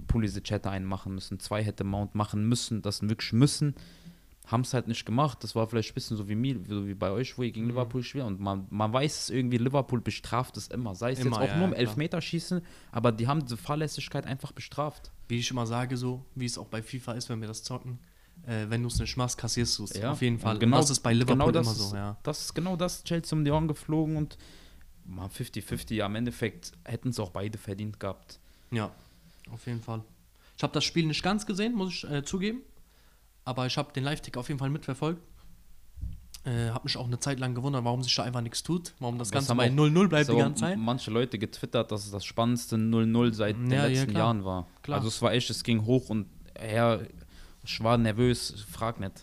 [0.09, 3.75] Pulisic hätte einen machen müssen, zwei hätte Mount machen müssen, das wirklich müssen.
[4.51, 5.45] Haben es halt nicht gemacht.
[5.45, 7.67] Das war vielleicht ein bisschen so wie, mir, so wie bei euch, wo ihr gegen
[7.67, 7.73] Mhm.
[7.73, 8.25] Liverpool spielt.
[8.25, 10.95] Und man, man weiß es irgendwie, Liverpool bestraft es immer.
[10.95, 11.89] Sei es Immer, jetzt auch ja, nur im ja, klar.
[11.89, 12.61] Elfmeterschießen,
[12.91, 15.13] aber die haben diese Fahrlässigkeit einfach bestraft.
[15.29, 17.99] Wie ich immer sage, so, wie es auch bei FIFA ist, wenn wir das zocken.
[18.47, 19.93] Äh, wenn du es nicht machst, kassierst du es.
[19.93, 20.59] Ja, Auf jeden Fall.
[20.59, 22.17] genau- und das ist bei Liverpool genau das immer so, ja.
[22.23, 24.39] Das ist genau das, Chelsea um die Ohren geflogen und
[25.05, 28.41] mal 50-50, am Endeffekt hätten es auch beide verdient gehabt.
[28.71, 28.91] Ja,
[29.53, 30.03] auf jeden Fall.
[30.57, 32.63] Ich habe das Spiel nicht ganz gesehen, muss ich äh, zugeben.
[33.45, 35.21] Aber ich habe den Live-Tick auf jeden Fall mitverfolgt.
[36.45, 38.95] Äh, habe mich auch eine Zeit lang gewundert, warum sich da einfach nichts tut.
[38.99, 40.79] Warum das, Das Ganze bei auch- 0-0 bleibt die ganze Zeit.
[40.79, 44.25] manche Leute getwittert, dass es das spannendste 0-0 seit den Ja, ja, letzten klar.
[44.25, 44.67] Jahren war.
[44.83, 44.99] Klar.
[44.99, 46.27] Also es war echt, es ging hoch und
[46.59, 47.07] her,
[47.65, 49.23] ich war nervös, frag nicht.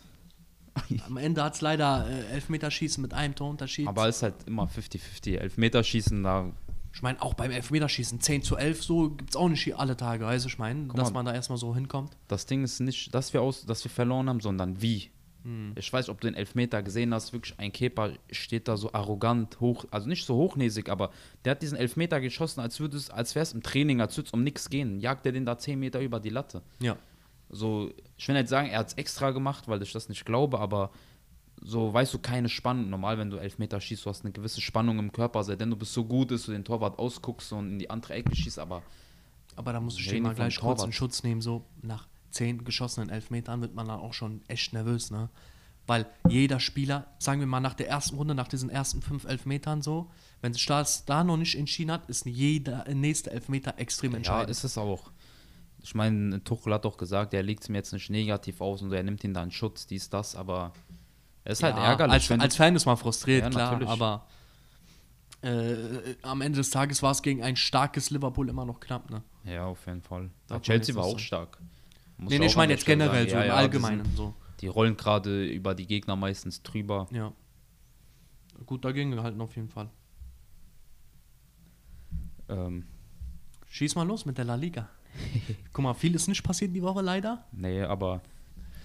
[1.08, 3.88] Am Ende hat es leider äh, Elfmeterschießen mit einem Torunterschied.
[3.88, 5.38] Aber es ist halt immer 50-50.
[5.38, 6.52] Elfmeterschießen, da
[6.98, 10.26] ich meine, auch beim Elfmeterschießen 10 zu 11, so gibt es auch nicht alle Tage,
[10.26, 12.18] weißt du, ich meine, dass man da erstmal so hinkommt.
[12.28, 15.12] das Ding ist nicht, dass wir, aus, dass wir verloren haben, sondern wie.
[15.44, 15.74] Hm.
[15.76, 19.60] Ich weiß, ob du den Elfmeter gesehen hast, wirklich ein Keeper steht da so arrogant
[19.60, 21.12] hoch, also nicht so hochnäsig, aber
[21.46, 24.30] der hat diesen Elfmeter geschossen, als würde es, als wäre es im Training, als würde
[24.30, 25.00] es um nichts gehen.
[25.00, 26.64] Jagt er den da 10 Meter über die Latte.
[26.80, 26.98] Ja.
[27.52, 30.58] So, ich will nicht sagen, er hat es extra gemacht, weil ich das nicht glaube,
[30.58, 30.90] aber
[31.62, 32.90] so, weißt du, keine Spannung.
[32.90, 35.94] Normal, wenn du Elfmeter schießt, du hast eine gewisse Spannung im Körper, seitdem du bist
[35.94, 38.84] so gut, dass du den Torwart ausguckst und in die andere Ecke schießt, aber
[39.56, 41.42] Aber da muss ich Reden den mal gleich kurz in Schutz nehmen.
[41.42, 45.30] So nach zehn geschossenen Elfmetern wird man dann auch schon echt nervös, ne?
[45.88, 49.82] Weil jeder Spieler, sagen wir mal nach der ersten Runde, nach diesen ersten fünf Elfmetern
[49.82, 54.18] so, wenn sich das da noch nicht entschieden hat, ist jeder nächste Elfmeter extrem Ja,
[54.18, 54.50] entscheidend.
[54.50, 55.10] ist es auch.
[55.82, 58.92] Ich meine, Tuchel hat doch gesagt, er legt es mir jetzt nicht negativ aus und
[58.92, 60.74] er nimmt ihn da in Schutz, dies, das, aber
[61.48, 62.30] es ist halt Ja, ärgerlich.
[62.32, 63.90] Als, als Fan ist man frustriert, Ja, klar, natürlich.
[63.90, 64.26] aber
[65.42, 69.24] äh, am Ende des Tages war es gegen ein starkes Liverpool immer noch knapp, ne?
[69.44, 70.30] ja, auf jeden Fall.
[70.50, 71.60] Man Chelsea war auch stark.
[72.18, 74.34] Muss Nee, nee, ich meine jetzt generell so Ja, im ja, die Allgemeinen sind- so.
[74.62, 77.08] Die rollen gerade über die Gegner meistens drüber.
[77.12, 77.32] Ja.
[78.66, 79.90] Gut dagegen gehalten auf jeden Fall.
[82.50, 82.86] Ähm,
[83.70, 84.90] Schieß mal los mit der La Liga.
[85.74, 87.46] Guck mal, viel ist nicht passiert die Woche leider.
[87.52, 88.22] nee, aber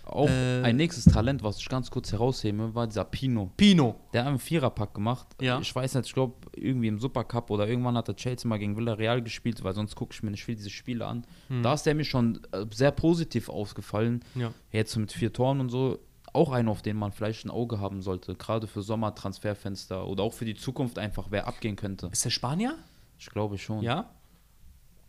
[0.04, 3.50] auch Äh, ein nächstes Talent, was ich ganz kurz heraushebe, war dieser Pino.
[3.56, 3.96] Pino.
[4.12, 5.26] Der hat einen Viererpack gemacht.
[5.40, 5.58] Ja.
[5.60, 8.76] Ich weiß nicht, ich glaube, irgendwie im Supercup oder irgendwann hat der Chelsea mal gegen
[8.76, 11.24] Villarreal gespielt, weil sonst gucke ich mir nicht viel diese Spiele an.
[11.48, 11.62] Hm.
[11.62, 14.24] Da ist der mir schon äh, sehr positiv aufgefallen.
[14.34, 14.52] Ja.
[14.70, 15.98] Jetzt mit vier Toren und so.
[16.34, 18.34] Auch einer, auf den man vielleicht ein Auge haben sollte.
[18.34, 22.08] Gerade für Sommertransferfenster oder auch für die Zukunft einfach, wer abgehen könnte.
[22.10, 22.76] Ist der Spanier?
[23.18, 23.82] Ich glaube schon.
[23.82, 24.10] Ja.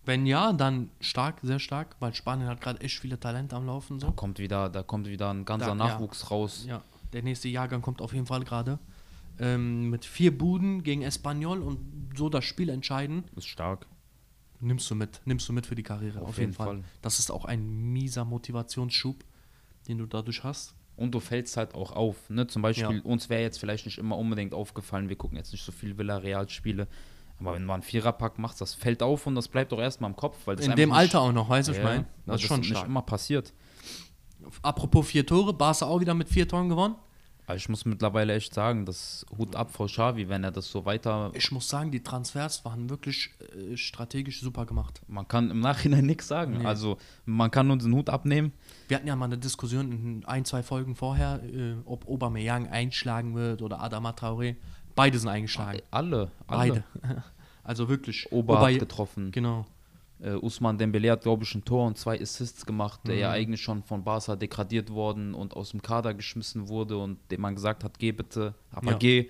[0.05, 3.99] Wenn ja, dann stark, sehr stark, weil Spanien hat gerade echt viele Talente am Laufen.
[3.99, 4.13] Da So.
[4.13, 5.75] kommt wieder, da kommt wieder ein ganzer Da- ja.
[5.75, 6.65] Nachwuchs raus.
[6.67, 6.81] Ja,
[7.13, 8.79] der nächste Jahrgang kommt auf jeden Fall gerade.
[9.39, 11.79] Ähm, mit vier Buden gegen Espanyol und
[12.15, 13.23] so das Spiel entscheiden.
[13.35, 13.87] Ist stark.
[14.59, 16.67] Nimmst du mit, nimmst du mit für die Karriere, auf, jeden, jeden Fall.
[16.67, 16.83] Fall.
[17.01, 19.23] Das ist auch ein mieser Motivationsschub,
[19.87, 20.75] den du dadurch hast.
[20.95, 22.29] Und du fällst halt auch auf.
[22.29, 22.45] Ne?
[22.47, 23.01] Zum Beispiel, Ja.
[23.03, 26.87] uns wäre jetzt vielleicht nicht immer unbedingt aufgefallen, wir gucken jetzt nicht so viel Villarreal-Spiele.
[27.45, 30.15] Aber wenn man einen Viererpack macht, das fällt auf und das bleibt auch erstmal im
[30.15, 30.37] Kopf.
[30.45, 31.99] Weil das In dem nicht- Alter auch noch, weißt du, ich Ja, meine?
[32.25, 32.85] weil Das ist schon nicht stark.
[32.87, 33.53] immer passiert.
[34.61, 36.95] Apropos vier Tore, Barca auch wieder mit vier Toren gewonnen.
[37.45, 40.85] Aber ich muss mittlerweile echt sagen, das Hut ab vor Xavi, wenn er das so
[40.85, 41.29] weiter.
[41.33, 45.01] Ich muss sagen, die Transfers waren wirklich äh, strategisch super gemacht.
[45.07, 46.59] Man kann im Nachhinein nichts sagen.
[46.59, 46.65] Nee.
[46.65, 48.53] Also man kann uns den Hut abnehmen.
[48.87, 53.35] Wir hatten ja mal eine Diskussion in ein, zwei Folgen vorher, äh, ob Aubameyang einschlagen
[53.35, 54.55] wird oder Adama Traoré.
[54.95, 55.81] Beide sind eingeschlagen.
[55.91, 56.83] Alle, alle.
[57.01, 57.23] Beide.
[57.63, 58.31] Also wirklich.
[58.31, 59.31] Ober Wobei- hat getroffen.
[59.31, 59.65] Genau.
[60.19, 63.21] Äh, Usman Dembele hat, glaube ich, ein Tor und zwei Assists gemacht, der Mhm.
[63.21, 67.41] ja eigentlich schon von Barca degradiert worden und aus dem Kader geschmissen wurde und dem
[67.41, 68.97] man gesagt hat, geh bitte, aber Ja.
[68.97, 69.29] geh.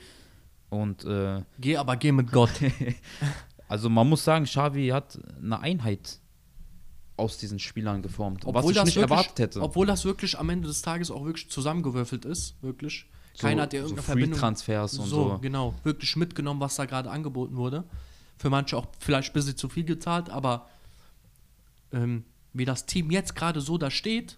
[0.69, 2.51] Und äh, Geh, aber geh mit Gott.
[3.67, 6.19] also man muss sagen, Xavi hat eine Einheit
[7.15, 9.61] aus diesen Spielern geformt, was ich das nicht wirklich, erwartet hätte.
[9.61, 12.55] Obwohl das wirklich am Ende des Tages auch wirklich zusammengewürfelt ist.
[12.63, 13.05] Wirklich.
[13.39, 14.33] Keiner hat ja so irgendeine Verbindung.
[14.33, 15.37] Free-Transfers und so, so.
[15.39, 15.73] genau.
[15.83, 17.83] Wirklich mitgenommen, was da gerade angeboten wurde.
[18.43, 20.67] Für manche auch vielleicht ein bisschen zu viel gezahlt, aber
[21.93, 24.37] ähm, wie das Team jetzt gerade so da steht,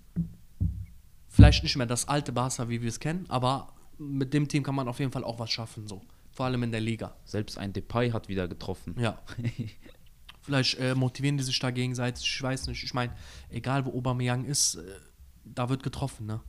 [1.28, 4.76] vielleicht nicht mehr das alte Barca, wie wir es kennen, aber mit dem Team kann
[4.76, 6.04] man auf jeden Fall auch was schaffen, so.
[6.34, 7.16] Vor allem in der Liga.
[7.26, 8.96] Selbst ein Depay hat wieder getroffen.
[9.00, 9.18] Ja.
[10.44, 12.84] Vielleicht äh, motivieren die sich da gegenseitig, ich weiß nicht.
[12.84, 13.12] Ich meine,
[13.50, 14.84] egal wo Aubameyang ist, äh,
[15.46, 16.42] da wird getroffen, ne?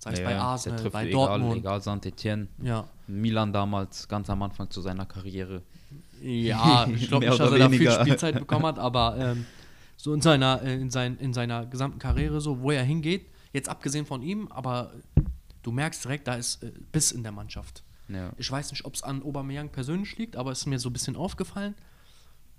[0.00, 1.58] Sei es Ja, bei Arsenal, bei egal, Dortmund.
[1.58, 2.88] Egal, Saint-Etienne, Ja.
[3.06, 5.62] Milan damals, ganz am Anfang zu seiner Karriere.
[6.22, 8.00] Ja, ich glaube nicht, dass er da viel weniger.
[8.00, 9.46] Spielzeit bekommen hat, aber ähm,
[9.96, 13.68] so in seiner, äh, in, sein, in seiner gesamten Karriere, so wo er hingeht, jetzt
[13.68, 14.92] abgesehen von ihm, aber
[15.62, 17.82] du merkst direkt, da ist äh, Biss in der Mannschaft.
[18.08, 18.32] Ja.
[18.36, 20.92] Ich weiß nicht, ob es an Aubameyang persönlich liegt, aber es ist mir so ein
[20.92, 21.74] bisschen aufgefallen.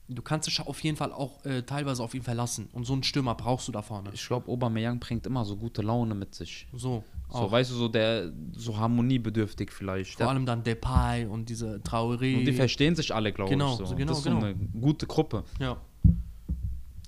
[0.07, 2.69] Du kannst dich auf jeden Fall auch äh, teilweise auf ihn verlassen.
[2.73, 4.11] Und so einen Stürmer brauchst du da vorne.
[4.13, 6.67] Ich glaube, Aubameyang bringt immer so gute Laune mit sich.
[6.73, 7.03] So,
[7.35, 7.51] So, auch.
[7.51, 10.17] weißt du, so der, so harmoniebedürftig vielleicht.
[10.17, 12.37] Vor allem dann Depay und diese Traoré.
[12.39, 13.77] und die verstehen sich alle, glaube Genau, ich.
[13.77, 13.85] So.
[13.85, 14.45] so genau, das ist so genau.
[14.45, 15.43] eine gute Gruppe.
[15.59, 15.77] Ja.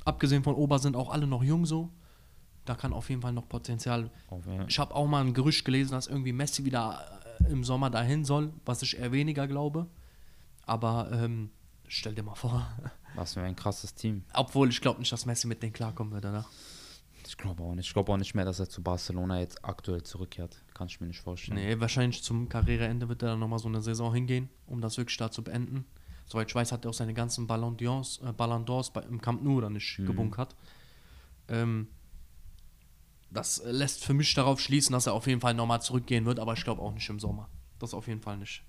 [0.06, 1.90] Abgesehen von Ober sind auch alle noch jung so.
[2.66, 4.10] Da kann auf jeden Fall noch Potenzial.
[4.30, 4.66] Oh, ja.
[4.68, 8.26] Ich habe auch mal ein Gerücht gelesen, dass irgendwie Messi wieder äh, im Sommer dahin
[8.26, 9.88] soll, was ich eher weniger glaube.
[10.66, 11.50] Aber ähm,
[11.88, 12.68] stell dir mal vor.
[13.16, 14.24] Was für ein krasses Team.
[14.34, 16.46] Obwohl ich glaube nicht, dass Messi mit denen klarkommen würde, ne?
[17.28, 17.88] Ich glaube auch nicht.
[17.88, 20.64] Ich glaube auch nicht mehr, dass er zu Barcelona jetzt aktuell zurückkehrt.
[20.74, 21.58] Kann ich mir nicht vorstellen.
[21.60, 25.18] Nee, wahrscheinlich zum Karriereende wird er dann nochmal so eine Saison hingehen, um das wirklich
[25.18, 25.86] da zu beenden.
[26.26, 28.22] Soweit ich weiß, hat er auch seine ganzen Ballon d'Ors,
[29.02, 30.06] äh, im Camp Nou oder nicht Mhm.
[30.08, 30.56] gebunkert.
[31.48, 31.88] Ähm,
[33.30, 36.54] das lässt für mich darauf schließen, dass er auf jeden Fall nochmal zurückgehen wird, aber
[36.54, 37.50] ich glaube auch nicht im Sommer.
[37.80, 38.64] Das auf jeden Fall nicht.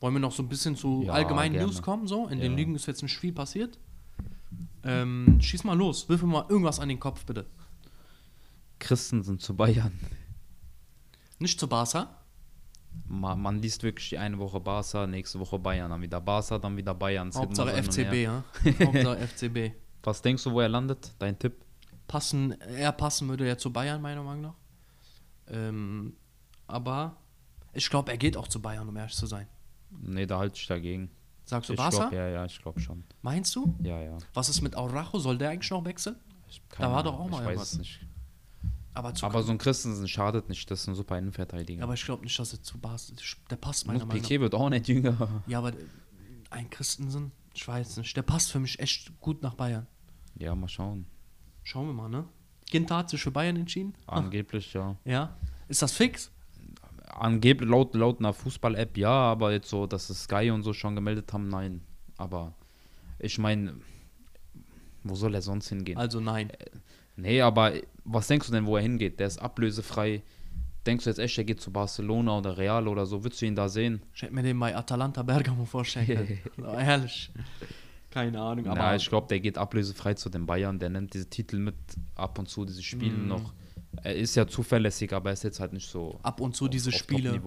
[0.00, 1.66] Wollen wir noch so ein bisschen zu Ja, allgemeinen gerne.
[1.66, 2.06] News kommen?
[2.06, 2.26] So?
[2.28, 2.56] In den Ja.
[2.56, 3.78] Ligen ist jetzt nicht viel passiert.
[4.84, 7.46] Ähm, schieß mal los, wirf mir mal irgendwas an den Kopf, bitte.
[8.78, 9.92] Christensen zu Bayern.
[11.38, 12.16] Nicht zu Barca.
[13.06, 16.76] Man, man liest wirklich die eine Woche Barca, nächste Woche Bayern, dann wieder Barca, dann
[16.76, 17.30] wieder Bayern.
[17.30, 18.44] Geht Hauptsache FCB, ja.
[18.84, 19.72] Hauptsache FCB.
[20.02, 21.12] Was denkst du, wo er landet?
[21.18, 21.64] Dein Tipp?
[22.08, 24.54] Passen, er passen würde ja zu Bayern, meiner Meinung nach.
[25.48, 26.16] Ähm,
[26.66, 27.16] aber
[27.72, 29.46] ich glaube, er geht auch zu Bayern, um ehrlich zu sein.
[29.90, 31.10] Nee, da halte ich dagegen.
[31.50, 31.96] Sagst du ich Barca?
[31.96, 33.02] glaube, ja, ja, ich glaube schon.
[33.22, 33.74] Meinst du?
[33.82, 34.16] Ja, ja.
[34.34, 35.18] Was ist mit Aurajo?
[35.18, 36.14] Soll der eigentlich noch wechseln?
[36.78, 38.00] Da war doch auch mal Ich weiß es nicht.
[38.94, 41.82] Aber, zu Aber so ein Christensen schadet nicht, das ist ein super Innenverteidiger.
[41.82, 43.12] aber ich glaube nicht, dass er zu Bas.
[43.50, 44.14] Der passt meiner Meinung nach.
[44.22, 45.42] Piquet wird auch nicht jünger.
[45.48, 45.72] Ja, aber
[46.50, 48.16] ein Christensen, ich weiß nicht.
[48.16, 49.88] Der passt für mich echt gut nach Bayern.
[50.36, 51.06] Ja, mal schauen.
[51.64, 52.24] Schauen wir mal, ne?
[52.70, 53.94] Ginter hat sich für Bayern entschieden.
[54.06, 54.96] Angeblich, ja.
[55.04, 55.36] Ja.
[55.68, 56.30] Ist das fix?
[57.14, 60.94] Angeblich laut, laut einer Fußball-App ja, aber jetzt so, dass es Sky und so schon
[60.94, 61.82] gemeldet haben, nein.
[62.16, 62.54] Aber
[63.18, 63.74] ich meine,
[65.02, 65.98] wo soll er sonst hingehen?
[65.98, 66.50] Also nein.
[67.16, 67.72] Nee, aber
[68.04, 69.20] was denkst du denn, wo er hingeht?
[69.20, 70.22] Der ist ablösefrei.
[70.86, 73.22] Denkst du jetzt echt, er geht zu Barcelona oder Real oder so?
[73.22, 74.00] Würdest du ihn da sehen?
[74.14, 76.38] Ich hätte mir den bei Atalanta Bergamo vorstellen
[76.78, 77.30] Ehrlich.
[78.10, 80.78] Keine Ahnung, aber ja, ich glaube, der geht ablösefrei zu den Bayern.
[80.78, 81.76] Der nimmt diese Titel mit
[82.16, 83.28] ab und zu, diese Spiele Mhm.
[83.28, 83.52] noch.
[84.02, 86.18] Er ist ja zuverlässig, aber er ist jetzt halt nicht so.
[86.22, 87.40] ab und zu auf- diese auf Spiele,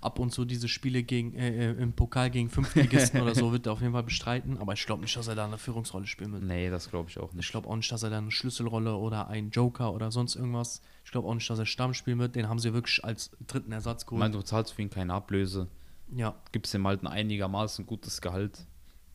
[0.00, 3.66] ab und zu diese Spiele gegen, äh, äh, im Pokal gegen Fünftligisten oder so wird
[3.66, 4.58] er auf jeden Fall bestreiten.
[4.58, 6.42] Aber ich glaube nicht, dass er da eine Führungsrolle spielen wird.
[6.42, 7.50] Nee, das glaube ich auch Ich nicht.
[7.50, 10.82] glaube auch nicht, dass er da eine Schlüsselrolle oder ein Joker oder sonst irgendwas.
[11.04, 12.34] Ich glaube auch nicht, dass er Stamm spielen wird.
[12.36, 14.20] Den haben sie wirklich als dritten Ersatz Ich geholt.
[14.20, 15.68] meine, du zahlst für ihn keine Ablöse.
[16.14, 18.66] ja, Gibst ihm halt ein einigermaßen gutes Gehalt.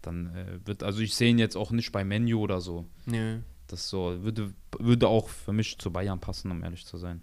[0.02, 2.86] Dann äh, wird, also ich sehe ihn jetzt auch nicht bei Menu oder so.
[3.06, 3.39] nee.
[3.70, 7.22] Das so würde, würde auch für mich zu Bayern passen, um ehrlich zu sein.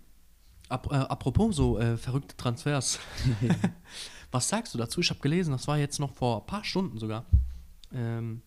[0.68, 2.98] Ap äh, apropos so äh, verrückte Transfers.
[4.30, 5.00] Was sagst du dazu?
[5.00, 7.26] Ich habe gelesen, das war jetzt noch vor ein paar Stunden sogar.
[7.92, 8.42] Ähm,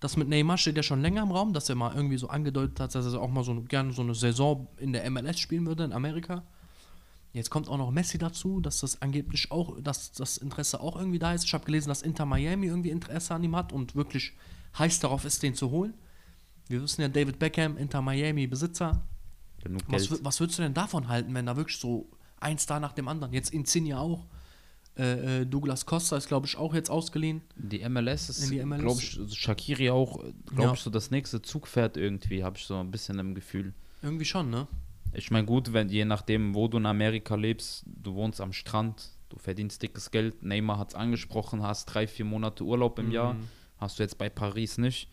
[0.00, 2.78] das mit Neymar steht ja schon länger im Raum, dass er mal irgendwie so angedeutet
[2.80, 5.84] hat, dass er auch mal so gerne so eine Saison in der MLS spielen würde
[5.84, 6.44] in Amerika.
[7.32, 11.18] Jetzt kommt auch noch Messi dazu, dass das angeblich auch, dass das Interesse auch irgendwie
[11.18, 11.44] da ist.
[11.44, 14.34] Ich habe gelesen, dass Inter Miami irgendwie Interesse an ihm hat und wirklich
[14.78, 15.94] heiß darauf ist, den zu holen.
[16.68, 19.02] Wir wissen ja, David Beckham, Inter Miami Besitzer,
[19.62, 20.24] Genug was, Geld.
[20.24, 22.08] was würdest du denn davon halten, wenn da wirklich so
[22.40, 24.26] ein Star nach dem anderen, jetzt Insignia auch,
[24.96, 27.40] äh, äh, Douglas Costa ist, glaube ich, auch jetzt ausgeliehen.
[27.56, 28.80] Die MLS ist, In die MLS.
[28.82, 30.72] glaube ich, Shakiri auch, glaube Ja.
[30.74, 33.72] ich, so das nächste Zugpferd irgendwie, habe ich so ein bisschen im Gefühl.
[34.02, 34.66] Irgendwie schon, ne?
[35.14, 39.08] Ich meine, gut, wenn je nachdem, wo du in Amerika lebst, du wohnst am Strand,
[39.30, 43.34] du verdienst dickes Geld, Neymar hat es angesprochen, hast drei, vier Monate Urlaub im Jahr,
[43.34, 43.48] Mhm.
[43.78, 45.08] hast du jetzt bei Paris nicht.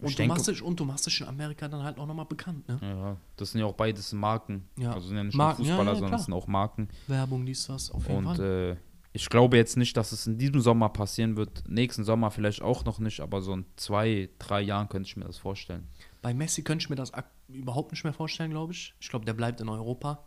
[0.00, 2.06] Und Ich du, denke- machst dich, und du machst dich in Amerika dann halt auch
[2.06, 2.78] nochmal bekannt, ne?
[2.82, 4.68] Ja, das sind ja auch beides Marken.
[4.78, 4.92] Ja.
[4.92, 6.20] Also sind ja nicht Marken, nur ja, Fußballer, ja, sondern klar.
[6.20, 6.88] es sind auch Marken.
[7.08, 8.72] Werbung, dies, das, auf jeden Und Fall.
[8.72, 8.76] äh,
[9.12, 11.64] ich glaube jetzt nicht, dass es in diesem Sommer passieren wird.
[11.68, 15.24] Nächsten Sommer vielleicht auch noch nicht, aber so in zwei, drei Jahren könnte ich mir
[15.24, 15.88] das vorstellen.
[16.22, 17.10] Bei Messi könnte ich mir das
[17.48, 18.94] überhaupt nicht mehr vorstellen, glaube ich.
[19.00, 20.24] Ich glaube, der bleibt in Europa.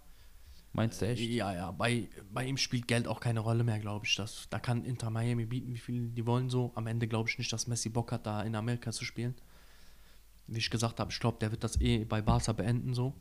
[0.74, 1.22] Meinst du echt?
[1.22, 4.16] Ja, ja, bei, bei ihm spielt Geld auch keine Rolle mehr, glaube ich.
[4.16, 6.72] Das, da kann Inter Miami bieten, wie viel die wollen so.
[6.76, 9.36] Am Ende glaube ich nicht, dass Messi Bock hat, da in Amerika zu spielen.
[10.54, 13.14] Wie ich gesagt habe, ich glaube, der wird das eh bei Barca beenden so.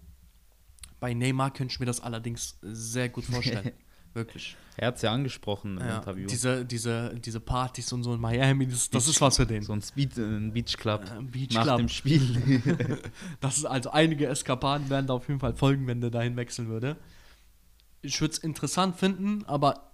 [0.98, 3.72] Bei Neymar könnte ich mir das allerdings sehr gut vorstellen.
[4.12, 4.56] Wirklich.
[4.76, 6.26] Er hat es ja angesprochen im Ja, Interview.
[6.26, 9.62] diese, diese, diese Partys und so in Miami, das, das ist was für den.
[9.62, 11.76] so ein, Speed, äh, ein Beach Club Äh, Beach nach Club.
[11.78, 13.00] dem Spiel.
[13.40, 16.68] Das ist also einige Eskapaden werden da auf jeden Fall folgen, wenn der dahin wechseln
[16.68, 16.96] würde.
[18.02, 19.92] Ich würde es interessant finden, aber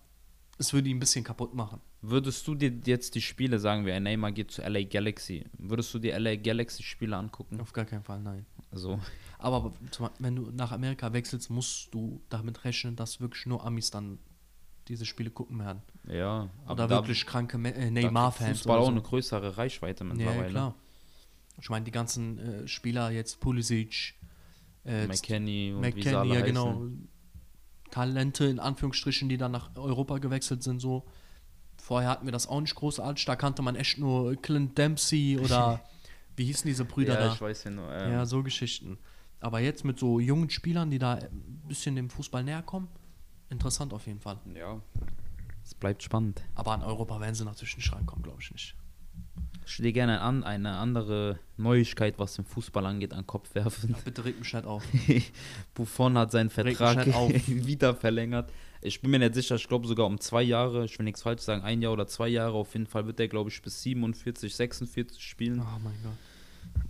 [0.59, 1.81] es würde ihn ein bisschen kaputt machen.
[2.09, 5.99] Würdest du dir jetzt die Spiele, sagen wir, Neymar geht zu LA Galaxy, würdest du
[5.99, 7.61] dir LA Galaxy Spiele angucken?
[7.61, 8.47] Auf gar keinen Fall, nein.
[8.71, 9.01] Also,
[9.39, 9.73] Aber
[10.19, 14.19] wenn du nach Amerika wechselst, musst du damit rechnen, dass wirklich nur Amis dann
[14.89, 15.83] diese Spiele gucken werden.
[16.07, 16.49] ja.
[16.69, 18.59] Oder da- wirklich kranke äh, Neymar-Fans.
[18.59, 18.93] Fußball oder auch so.
[18.93, 20.43] eine größere Reichweite mittlerweile.
[20.45, 20.75] ja, klar.
[21.61, 24.15] Ich meine, die ganzen äh, Spieler jetzt, Pulisic,
[24.85, 26.47] äh, McKenny und McKenny, alle ja heißen.
[26.47, 26.87] genau.
[27.91, 31.05] Talente in Anführungsstrichen, die dann nach Europa gewechselt sind, so.
[31.87, 35.81] Vorher hatten wir das auch nicht großartig, da kannte man echt nur Clint Dempsey oder
[36.37, 37.33] wie hießen diese Brüder ja, da?
[37.33, 37.93] ich weiß ja nur.
[37.93, 38.99] Ähm, Ja, so Geschichten.
[39.39, 42.89] Aber jetzt mit so jungen Spielern, die da ein bisschen dem Fußball näher kommen,
[43.51, 44.41] interessant auf jeden Fall.
[44.53, 44.81] ja.
[45.63, 46.43] Es bleibt spannend.
[46.57, 48.75] Aber an Europa werden sie natürlich nicht rankommen, glaube ich nicht.
[49.67, 53.53] Ich würde dir gerne an, eine andere Neuigkeit, was den Fußball angeht, an den Kopf
[53.57, 53.97] werfen.
[54.05, 54.85] Bitte reg mich nicht auf.
[55.75, 57.33] Buffon hat seinen Vertrag auf.
[57.49, 58.53] wieder verlängert.
[58.81, 60.85] Ich bin mir nicht sicher, ich glaube sogar um zwei Jahre.
[60.85, 62.55] Ich will nichts falsch sagen, ein Jahr oder zwei Jahre.
[62.55, 65.61] Auf jeden Fall wird er, glaube ich, bis 47, 46 spielen.
[65.61, 66.13] Oh mein Gott.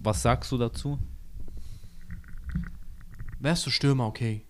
[0.02, 0.98] Was sagst du dazu?
[3.40, 4.44] Wärst du Stürmer, okay.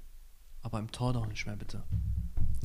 [0.63, 1.85] Aber im Tor doch nicht mehr, bitte.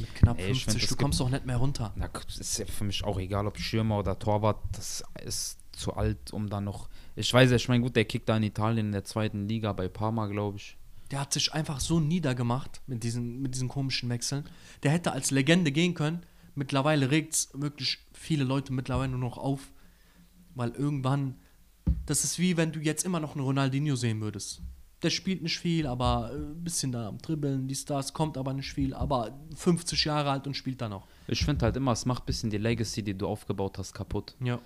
[0.01, 1.93] Mit knapp Ey, ich 50, find, das du kommst doch nicht mehr runter.
[1.95, 4.59] Na, ist ja für mich auch egal, ob Schirmer oder Torwart.
[4.73, 6.89] Das ist zu alt, um dann noch.
[7.15, 9.73] Ich weiß ja, ich meine, gut, der kickt da in Italien in der zweiten Liga
[9.73, 10.77] bei Parma, glaube ich.
[11.11, 14.45] Der hat sich einfach so niedergemacht mit diesen, mit diesen komischen Wechseln.
[14.83, 16.25] Der hätte als Legende gehen können.
[16.55, 19.71] Mittlerweile regt es wirklich viele Leute mittlerweile nur noch auf.
[20.55, 21.35] Weil irgendwann,
[22.05, 24.61] das ist wie wenn du jetzt immer noch einen Ronaldinho sehen würdest.
[25.03, 28.53] Der spielt nicht viel, aber äh, ein bisschen da am Dribbeln, die Stars kommt aber
[28.53, 31.07] nicht viel, aber 50 Jahre alt und spielt da noch.
[31.27, 34.35] Ich finde halt immer, es macht ein bisschen die Legacy, die du aufgebaut hast, kaputt.
[34.43, 34.59] Ja.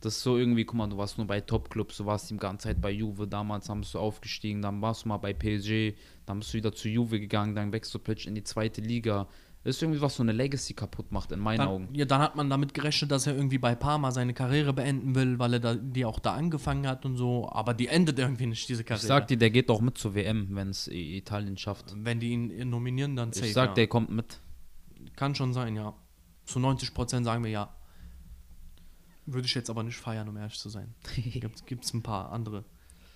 [0.00, 2.68] Das ist so irgendwie, guck mal, du warst nur bei Top-Clubs, du warst die ganze
[2.68, 6.54] Zeit bei Juve, damals haben du aufgestiegen, dann warst du mal bei PSG, dann bist
[6.54, 9.26] du wieder zu Juve gegangen, dann wechselst du plötzlich in die zweite Liga.
[9.68, 11.86] Das ist irgendwie was so eine Legacy kaputt macht, in meinen Augen.
[11.88, 15.14] Dann, ja, dann hat man damit gerechnet, dass er irgendwie bei Parma seine Karriere beenden
[15.14, 17.46] will, weil er da, die auch da angefangen hat und so.
[17.50, 19.04] Aber die endet irgendwie nicht, diese Karriere.
[19.04, 21.94] Ich sag dir, der geht doch mit zur WM, wenn es Italien schafft.
[21.94, 23.74] Wenn die ihn nominieren, dann Ich sag, ja.
[23.74, 24.40] der kommt mit.
[25.16, 25.92] Kann schon sein, ja.
[26.46, 27.76] Zu 90% sagen wir ja.
[29.26, 30.94] Würde ich jetzt aber nicht feiern, um ehrlich zu sein.
[31.66, 32.64] Gibt es ein paar andere.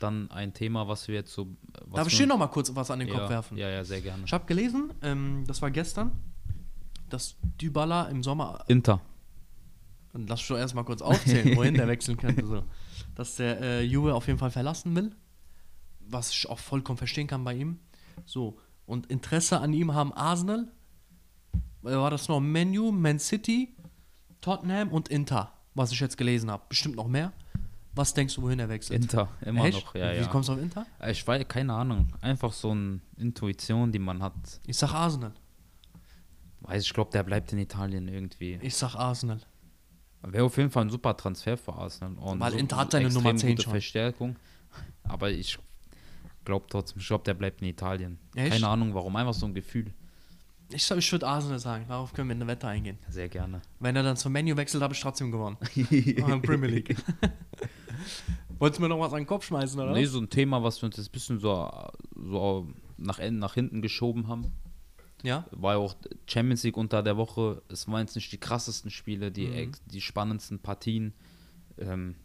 [0.00, 1.56] Dann ein Thema, was wir jetzt so.
[1.86, 3.56] Was Darf ich wir- dir noch mal kurz was an den ja, Kopf werfen?
[3.56, 4.24] Ja, ja, sehr gerne.
[4.26, 6.12] Ich habe gelesen, ähm, das war gestern,
[7.12, 9.00] dass Dybala im Sommer Inter.
[10.12, 12.46] Und lass schon erstmal kurz aufzählen, wohin der wechseln könnte.
[12.46, 12.64] So.
[13.14, 15.14] Dass der äh, Juve auf jeden Fall verlassen will.
[16.00, 17.78] Was ich auch vollkommen verstehen kann bei ihm.
[18.26, 18.58] So.
[18.84, 20.68] Und Interesse an ihm haben Arsenal.
[21.82, 23.74] Äh, War das noch Menu, Man City,
[24.40, 26.62] Tottenham und Inter, was ich jetzt gelesen habe.
[26.68, 27.32] Bestimmt noch mehr.
[27.94, 29.02] Was denkst du, wohin er wechselt?
[29.02, 29.84] Inter, immer Echt?
[29.84, 29.94] noch.
[29.94, 30.26] Ja, Wie ja.
[30.26, 30.86] kommst du auf Inter?
[31.08, 32.08] Ich weiß, keine Ahnung.
[32.22, 34.34] Einfach so eine Intuition, die man hat.
[34.66, 35.32] Ich sag Arsenal.
[36.62, 38.58] Weiß ich glaube, der bleibt in Italien irgendwie.
[38.62, 39.40] Ich sag Arsenal.
[40.22, 42.14] Wäre auf jeden Fall ein super Transfer für Arsenal.
[42.18, 43.72] Und Weil Inter hat seine Nummer 10 gute schon.
[43.72, 44.36] Verstärkung.
[45.02, 45.58] Aber ich
[46.44, 48.18] glaube trotzdem, ich glaube, der bleibt in Italien.
[48.34, 48.52] Echt?
[48.52, 49.92] Keine Ahnung warum, einfach so ein Gefühl.
[50.70, 51.84] Ich, ich würde Arsenal sagen.
[51.88, 52.98] Darauf können wir eine Wette eingehen.
[53.08, 53.60] Sehr gerne.
[53.80, 55.58] Wenn er dann zum Menu wechselt, habe ich trotzdem gewonnen.
[56.42, 56.96] Premier League.
[58.58, 59.92] Wolltest du mir noch was an den Kopf schmeißen, oder?
[59.92, 61.68] Nee, so ein Thema, was wir uns jetzt ein bisschen so,
[62.14, 64.52] so nach, nach hinten geschoben haben.
[65.22, 65.46] Ja?
[65.52, 65.94] War ja auch
[66.26, 67.62] Champions League unter der Woche.
[67.68, 69.72] Es waren jetzt nicht die krassesten Spiele, die, Mhm.
[69.86, 71.12] die spannendsten Partien.
[71.78, 72.16] Ähm,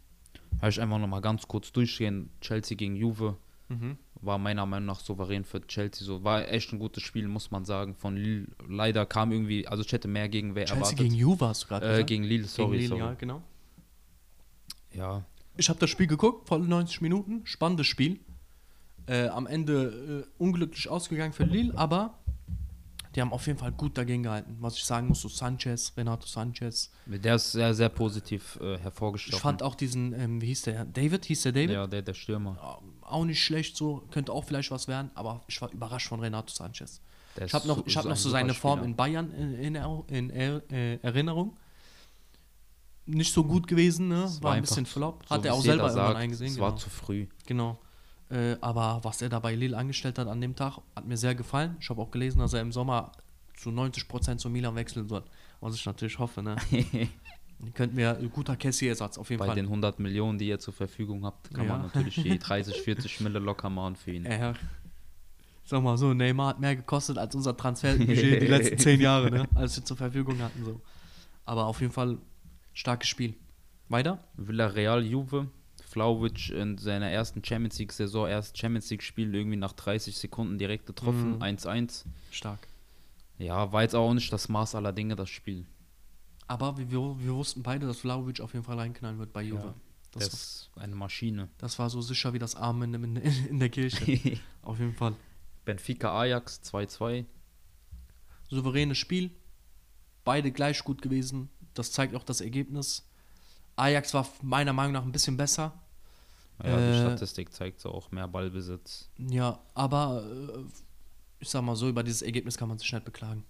[0.60, 2.30] habe ich einfach nochmal ganz kurz durchgehen.
[2.40, 3.36] Chelsea gegen Juve
[3.68, 3.98] Mhm.
[4.22, 6.04] war meiner Meinung nach souverän für Chelsea.
[6.04, 7.94] So war echt ein gutes Spiel, muss man sagen.
[7.94, 10.98] Von Lille leider kam irgendwie, also ich hätte mehr Gegenwehr Chelsea erwartet.
[10.98, 13.00] gegen Juve hast du gerade äh, gegen Lille, sorry, Lille, sorry.
[13.00, 13.42] ja, genau.
[14.92, 15.24] Ja,
[15.56, 18.20] Ich habe das Spiel geguckt, voll 90 Minuten, spannendes Spiel.
[19.06, 22.18] Äh, am Ende äh, unglücklich ausgegangen für Lille, aber
[23.18, 24.56] die haben auf jeden Fall gut dagegen gehalten.
[24.60, 26.92] Was ich sagen muss, so Sanchez, Renato Sanchez.
[27.06, 29.36] der ist sehr, sehr positiv äh, hervorgestochen.
[29.36, 30.84] Ich fand auch diesen, ähm, wie hieß der?
[30.84, 31.24] David?
[31.24, 31.70] Hieß der David?
[31.70, 32.80] ja, der, der Stürmer.
[33.02, 36.54] Auch nicht schlecht so, könnte auch vielleicht was werden, aber ich war überrascht von Renato
[36.54, 37.00] Sanchez.
[37.36, 40.70] Der Ich habe noch, ich hab noch so seine Form in Bayern in, in, in
[40.70, 41.56] äh, Erinnerung.
[43.06, 44.24] Nicht so gut gewesen, ne?
[44.24, 45.24] Es War ein bisschen flop.
[45.26, 46.50] so Hat wie er auch selber irgendwann eingesehen.
[46.50, 46.68] Es Genau.
[46.68, 47.26] war zu früh.
[47.46, 47.80] genau.
[48.30, 51.34] Äh, aber was er da bei Lille angestellt hat an dem Tag, hat mir sehr
[51.34, 51.76] gefallen.
[51.80, 53.12] Ich habe auch gelesen, dass er im Sommer
[53.56, 55.24] zu 90% zu Milan wechseln soll.
[55.60, 56.56] Was ich natürlich hoffe, ne?
[57.74, 59.56] Könnten wir ein guter Cassie-Ersatz auf jeden Bei Fall.
[59.56, 61.86] den 100 Millionen, die ihr zur Verfügung habt, kann man Ja.
[61.86, 64.24] natürlich die 30, 40 Mille locker machen für ihn.
[64.26, 64.52] Ja.
[65.64, 69.48] Sag mal so, Neymar hat mehr gekostet als unser Transferbudget die letzten zehn Jahre, ne?
[69.54, 70.64] als wir zur Verfügung hatten.
[70.64, 70.80] So.
[71.46, 72.18] Aber auf jeden Fall
[72.74, 73.34] starkes Spiel.
[73.88, 74.22] Weiter?
[74.36, 75.48] Villarreal, Juve.
[75.88, 81.36] Flauwitsch in seiner ersten Champions League-Saison erst Champions League-Spiel irgendwie nach 30 Sekunden direkt getroffen.
[81.36, 81.42] Mhm.
[81.42, 82.04] 1-1.
[82.30, 82.68] Stark.
[83.38, 85.66] Ja, war jetzt auch nicht das Maß aller Dinge, das Spiel.
[86.46, 89.62] Aber wir, wir, wussten beide, dass Vlaovic auf jeden Fall reinknallen wird bei Juve.
[89.62, 89.74] Ja,
[90.12, 91.48] das, Das ist eine Maschine.
[91.58, 94.38] das war so sicher wie das Amen in, in, in der Kirche.
[94.62, 95.14] auf jeden Fall.
[95.64, 97.26] Benfica Ajax 2-2.
[98.48, 99.30] Souveränes Spiel.
[100.24, 101.50] Beide gleich gut gewesen.
[101.74, 103.07] Das zeigt auch das Ergebnis.
[103.78, 105.72] Ajax war meiner Meinung nach ein bisschen besser.
[106.62, 109.08] Ja, die Äh, Statistik zeigt so auch mehr Ballbesitz.
[109.18, 110.64] Ja, aber äh,
[111.40, 113.44] ich sag mal so, über dieses Ergebnis kann man sich nicht beklagen.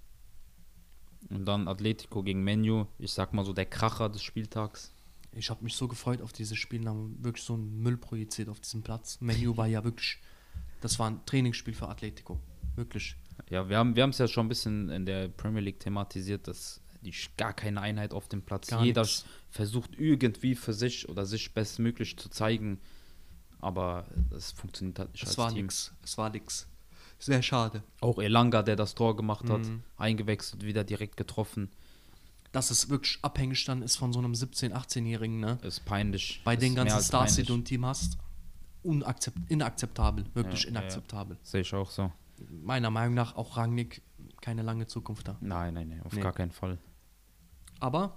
[1.31, 2.87] Und dann Atletico gegen Menu.
[2.99, 4.93] Ich sag mal so der Kracher des Spieltags.
[5.33, 8.49] Ich habe mich so gefreut auf dieses Spiel, da haben wirklich so ein Müll projiziert
[8.49, 9.21] auf diesem Platz.
[9.21, 10.19] Menu war ja wirklich,
[10.81, 12.38] das war ein Trainingsspiel für Atletico.
[12.77, 13.17] Wirklich.
[13.51, 16.81] Ja, wir haben wir es ja schon ein bisschen in der Premier League thematisiert, dass
[17.03, 18.69] die gar keine Einheit auf dem Platz.
[18.69, 19.25] Gar Jeder nix.
[19.51, 22.81] versucht irgendwie für sich oder sich bestmöglich zu zeigen,
[23.61, 25.63] aber das funktioniert halt nicht Es als war Team.
[25.67, 25.93] nix.
[26.03, 26.67] Es war nix.
[27.21, 27.83] Sehr schade.
[28.01, 29.83] Auch Elanga, der das Tor gemacht hat, Mhm.
[29.97, 31.71] eingewechselt, wieder direkt getroffen,
[32.51, 35.59] Dass es wirklich abhängig dann ist von so einem 17-, 18-Jährigen, ne?
[35.63, 36.41] ist peinlich.
[36.45, 38.17] Bei ist den ganzen Stars, die du im Team hast.
[38.83, 40.25] Unakzept inakzeptabel.
[40.33, 40.81] Wirklich Ja, ja, ja.
[40.81, 41.37] inakzeptabel.
[41.43, 42.11] Sehe ich auch so.
[42.63, 44.01] Meiner Meinung nach auch Rangnick
[44.41, 45.37] keine lange Zukunft da.
[45.43, 46.21] Nein, nein, nein, auf Nee.
[46.23, 46.79] gar keinen Fall.
[47.81, 48.12] Aber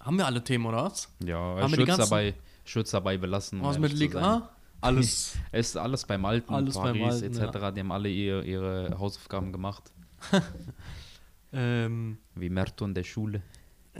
[0.00, 1.08] haben wir alle Themen, oder was?
[1.24, 2.34] Ja, Haben ich wir die würde es ganzen- dabei,
[2.72, 3.62] würd's dabei belassen.
[3.62, 4.24] Was mit zu Ligue sein.
[4.24, 4.50] A?
[4.80, 5.36] Alles.
[5.52, 7.58] Es ist alles beim Alten, Alles beim Paris Alten, etc.
[7.74, 9.92] Die haben alle ihre, ihre Hausaufgaben gemacht.
[11.52, 13.42] ähm, Wie Merto in der Schule.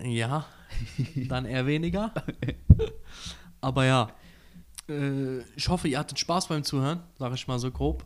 [0.03, 0.47] Ja,
[1.29, 2.12] dann eher weniger.
[3.61, 4.11] Aber ja,
[4.89, 8.05] äh, ich hoffe, ihr hattet Spaß beim Zuhören, sage ich mal so grob.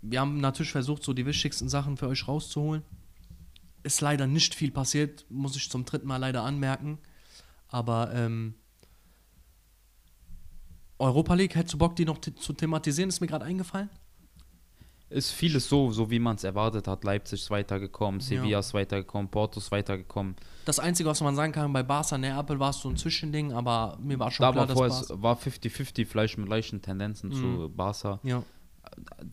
[0.00, 2.82] Wir haben natürlich versucht, so die wichtigsten Sachen für euch rauszuholen.
[3.82, 6.98] Ist leider nicht viel passiert, muss ich zum dritten Mal leider anmerken.
[7.68, 8.54] Aber ähm,
[10.98, 13.08] Europa League, hättest du Bock, die noch zu thematisieren?
[13.08, 13.90] Ist mir gerade eingefallen.
[15.10, 17.04] Ist vieles so, so wie man es erwartet hat.
[17.04, 18.58] Leipzig ist weitergekommen, Sevilla Ja.
[18.60, 20.36] ist weitergekommen, Porto ist weitergekommen.
[20.64, 23.98] Das Einzige, was man sagen kann, bei Barca Neapel war es so ein Zwischending, aber
[24.00, 25.22] mir war schon Da klar, war dass vorher, Barca...
[25.22, 27.76] war 50-50, vielleicht mit leichten Tendenzen zu Mhm.
[27.76, 28.20] Barca.
[28.22, 28.42] Ja,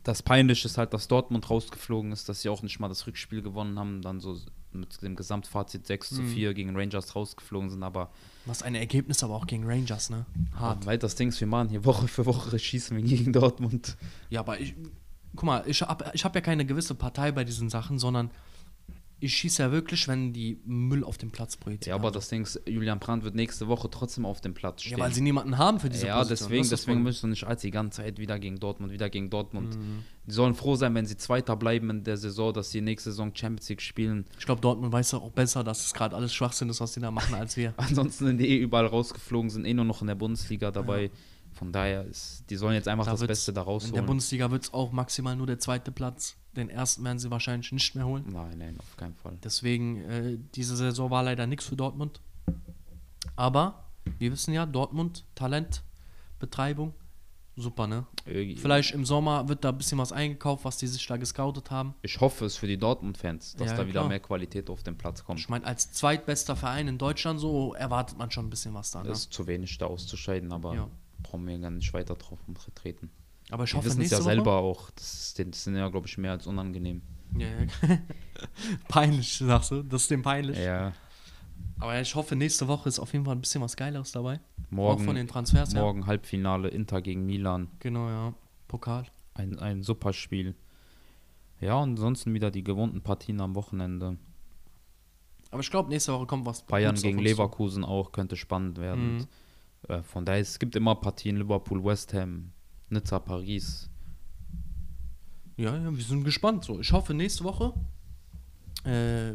[0.03, 3.41] Das Peinliche ist halt, dass Dortmund rausgeflogen ist, dass sie auch nicht mal das Rückspiel
[3.41, 4.37] gewonnen haben, dann so
[4.71, 6.27] mit dem Gesamtfazit 6 zu Mhm.
[6.29, 8.11] 4 gegen Rangers rausgeflogen sind, aber
[8.45, 10.25] was ein Ergebnis aber auch gegen Rangers, ne?
[10.55, 10.85] Hart.
[10.85, 13.97] weil das Ding ist, wir machen hier Woche für Woche schießen wir gegen Dortmund.
[14.29, 14.75] Ja, aber ich,
[15.35, 18.29] guck mal, ich habe ich hab ja keine gewisse Partei bei diesen Sachen, sondern
[19.21, 21.97] ich schieße ja wirklich, wenn die Müll auf dem Platz projizieren.
[21.97, 24.97] Ja, aber das Ding ist, Julian Brandt wird nächste Woche trotzdem auf dem Platz stehen.
[24.97, 26.47] Ja, weil sie niemanden haben für diese ja, Position.
[26.47, 27.03] deswegen, das deswegen Problem.
[27.03, 29.75] müssen wir nicht als die ganze Zeit wieder gegen Dortmund, wieder gegen Dortmund.
[29.75, 30.03] Mhm.
[30.25, 33.31] Die sollen froh sein, wenn sie Zweiter bleiben in der Saison, dass sie nächste Saison
[33.35, 34.25] Champions League spielen.
[34.37, 37.11] Ich glaube, Dortmund weiß auch besser, dass es gerade alles Schwachsinn ist, was die da
[37.11, 37.73] machen, als wir.
[37.77, 41.11] Ansonsten sind die eh überall rausgeflogen, sind eh nur noch in der Bundesliga dabei.
[41.59, 44.01] Von daher ist, die sollen jetzt einfach Da das Beste da In der.
[44.01, 46.37] Bundesliga wird es auch maximal nur der zweite Platz.
[46.55, 48.23] Den ersten werden sie wahrscheinlich nicht mehr holen.
[48.31, 49.37] nein, nein, auf keinen Fall.
[49.43, 52.21] Deswegen, äh, diese Saison war leider nichts für Dortmund.
[53.35, 53.83] Aber
[54.17, 55.83] wir wissen ja, Dortmund, Talent,
[56.39, 56.93] Betreibung,
[57.57, 58.05] super, ne?
[58.25, 61.69] Irgendwie- Vielleicht im Sommer wird da ein bisschen was eingekauft, was die sich da gescoutet
[61.71, 61.93] haben.
[62.03, 64.07] Ich hoffe es für die Dortmund-Fans, dass Ja, da wieder klar.
[64.07, 65.39] mehr Qualität auf den Platz kommt.
[65.41, 69.03] Ich meine, als zweitbester Verein in Deutschland so erwartet man schon ein bisschen was da.
[69.03, 69.09] Ne?
[69.09, 70.87] Es ist zu wenig da auszuscheiden, aber Ja.
[71.29, 72.39] Brauchen wir gar nicht weiter drauf
[72.75, 73.09] treten.
[73.51, 74.89] Aber ich Wir hoffe, wissen es ja Woche, selber auch.
[74.91, 77.01] Das, ist, das sind ja, glaube ich, mehr als unangenehm.
[77.37, 77.97] Ja, ja.
[78.87, 79.83] peinlich, sagst du?
[79.83, 80.57] Das ist dem peinlich.
[80.57, 80.93] Ja,
[81.79, 84.35] Aber ich hoffe, nächste Woche ist auf jeden Fall ein bisschen was Geileres dabei.
[84.35, 87.69] auch von morgen, den Transfers morgen Halbfinale Inter gegen Milan.
[87.79, 88.33] Genau, ja.
[88.67, 89.05] Pokal.
[89.35, 90.55] Ein, ein super Spiel.
[91.61, 94.17] Ja, und ansonsten wieder die gewohnten Partien am Wochenende.
[95.51, 96.63] Aber ich glaube, nächste Woche kommt was.
[96.63, 97.23] Bayern gegen zu.
[97.23, 99.17] Leverkusen auch könnte spannend werden.
[99.17, 99.27] Mhm.
[99.87, 102.51] Äh, von daher, es gibt immer Partien Liverpool, West Ham,
[102.89, 103.89] Nizza, Paris.
[105.57, 106.63] Ja, ja, wir sind gespannt.
[106.65, 107.73] So, ich hoffe, nächste Woche.
[108.85, 109.33] Äh,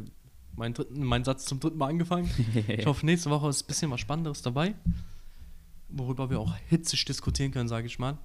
[0.56, 2.30] mein, dritten, mein Satz zum dritten Mal angefangen.
[2.68, 4.74] ich hoffe, nächste Woche ist ein bisschen was Spannenderes dabei.
[5.88, 8.18] Worüber wir auch hitzig diskutieren können, sage ich mal.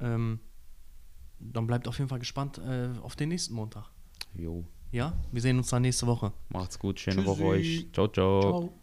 [0.00, 0.40] Ähm,
[1.40, 3.90] dann bleibt auf jeden Fall gespannt äh, auf den nächsten Montag.
[4.34, 6.32] Jo, Ja, wir sehen uns dann nächste Woche.
[6.48, 7.26] macht's gut, schöne Tschüssi.
[7.26, 7.86] Woche euch.
[7.92, 8.40] Ciao, ciao.
[8.40, 8.79] Ciao.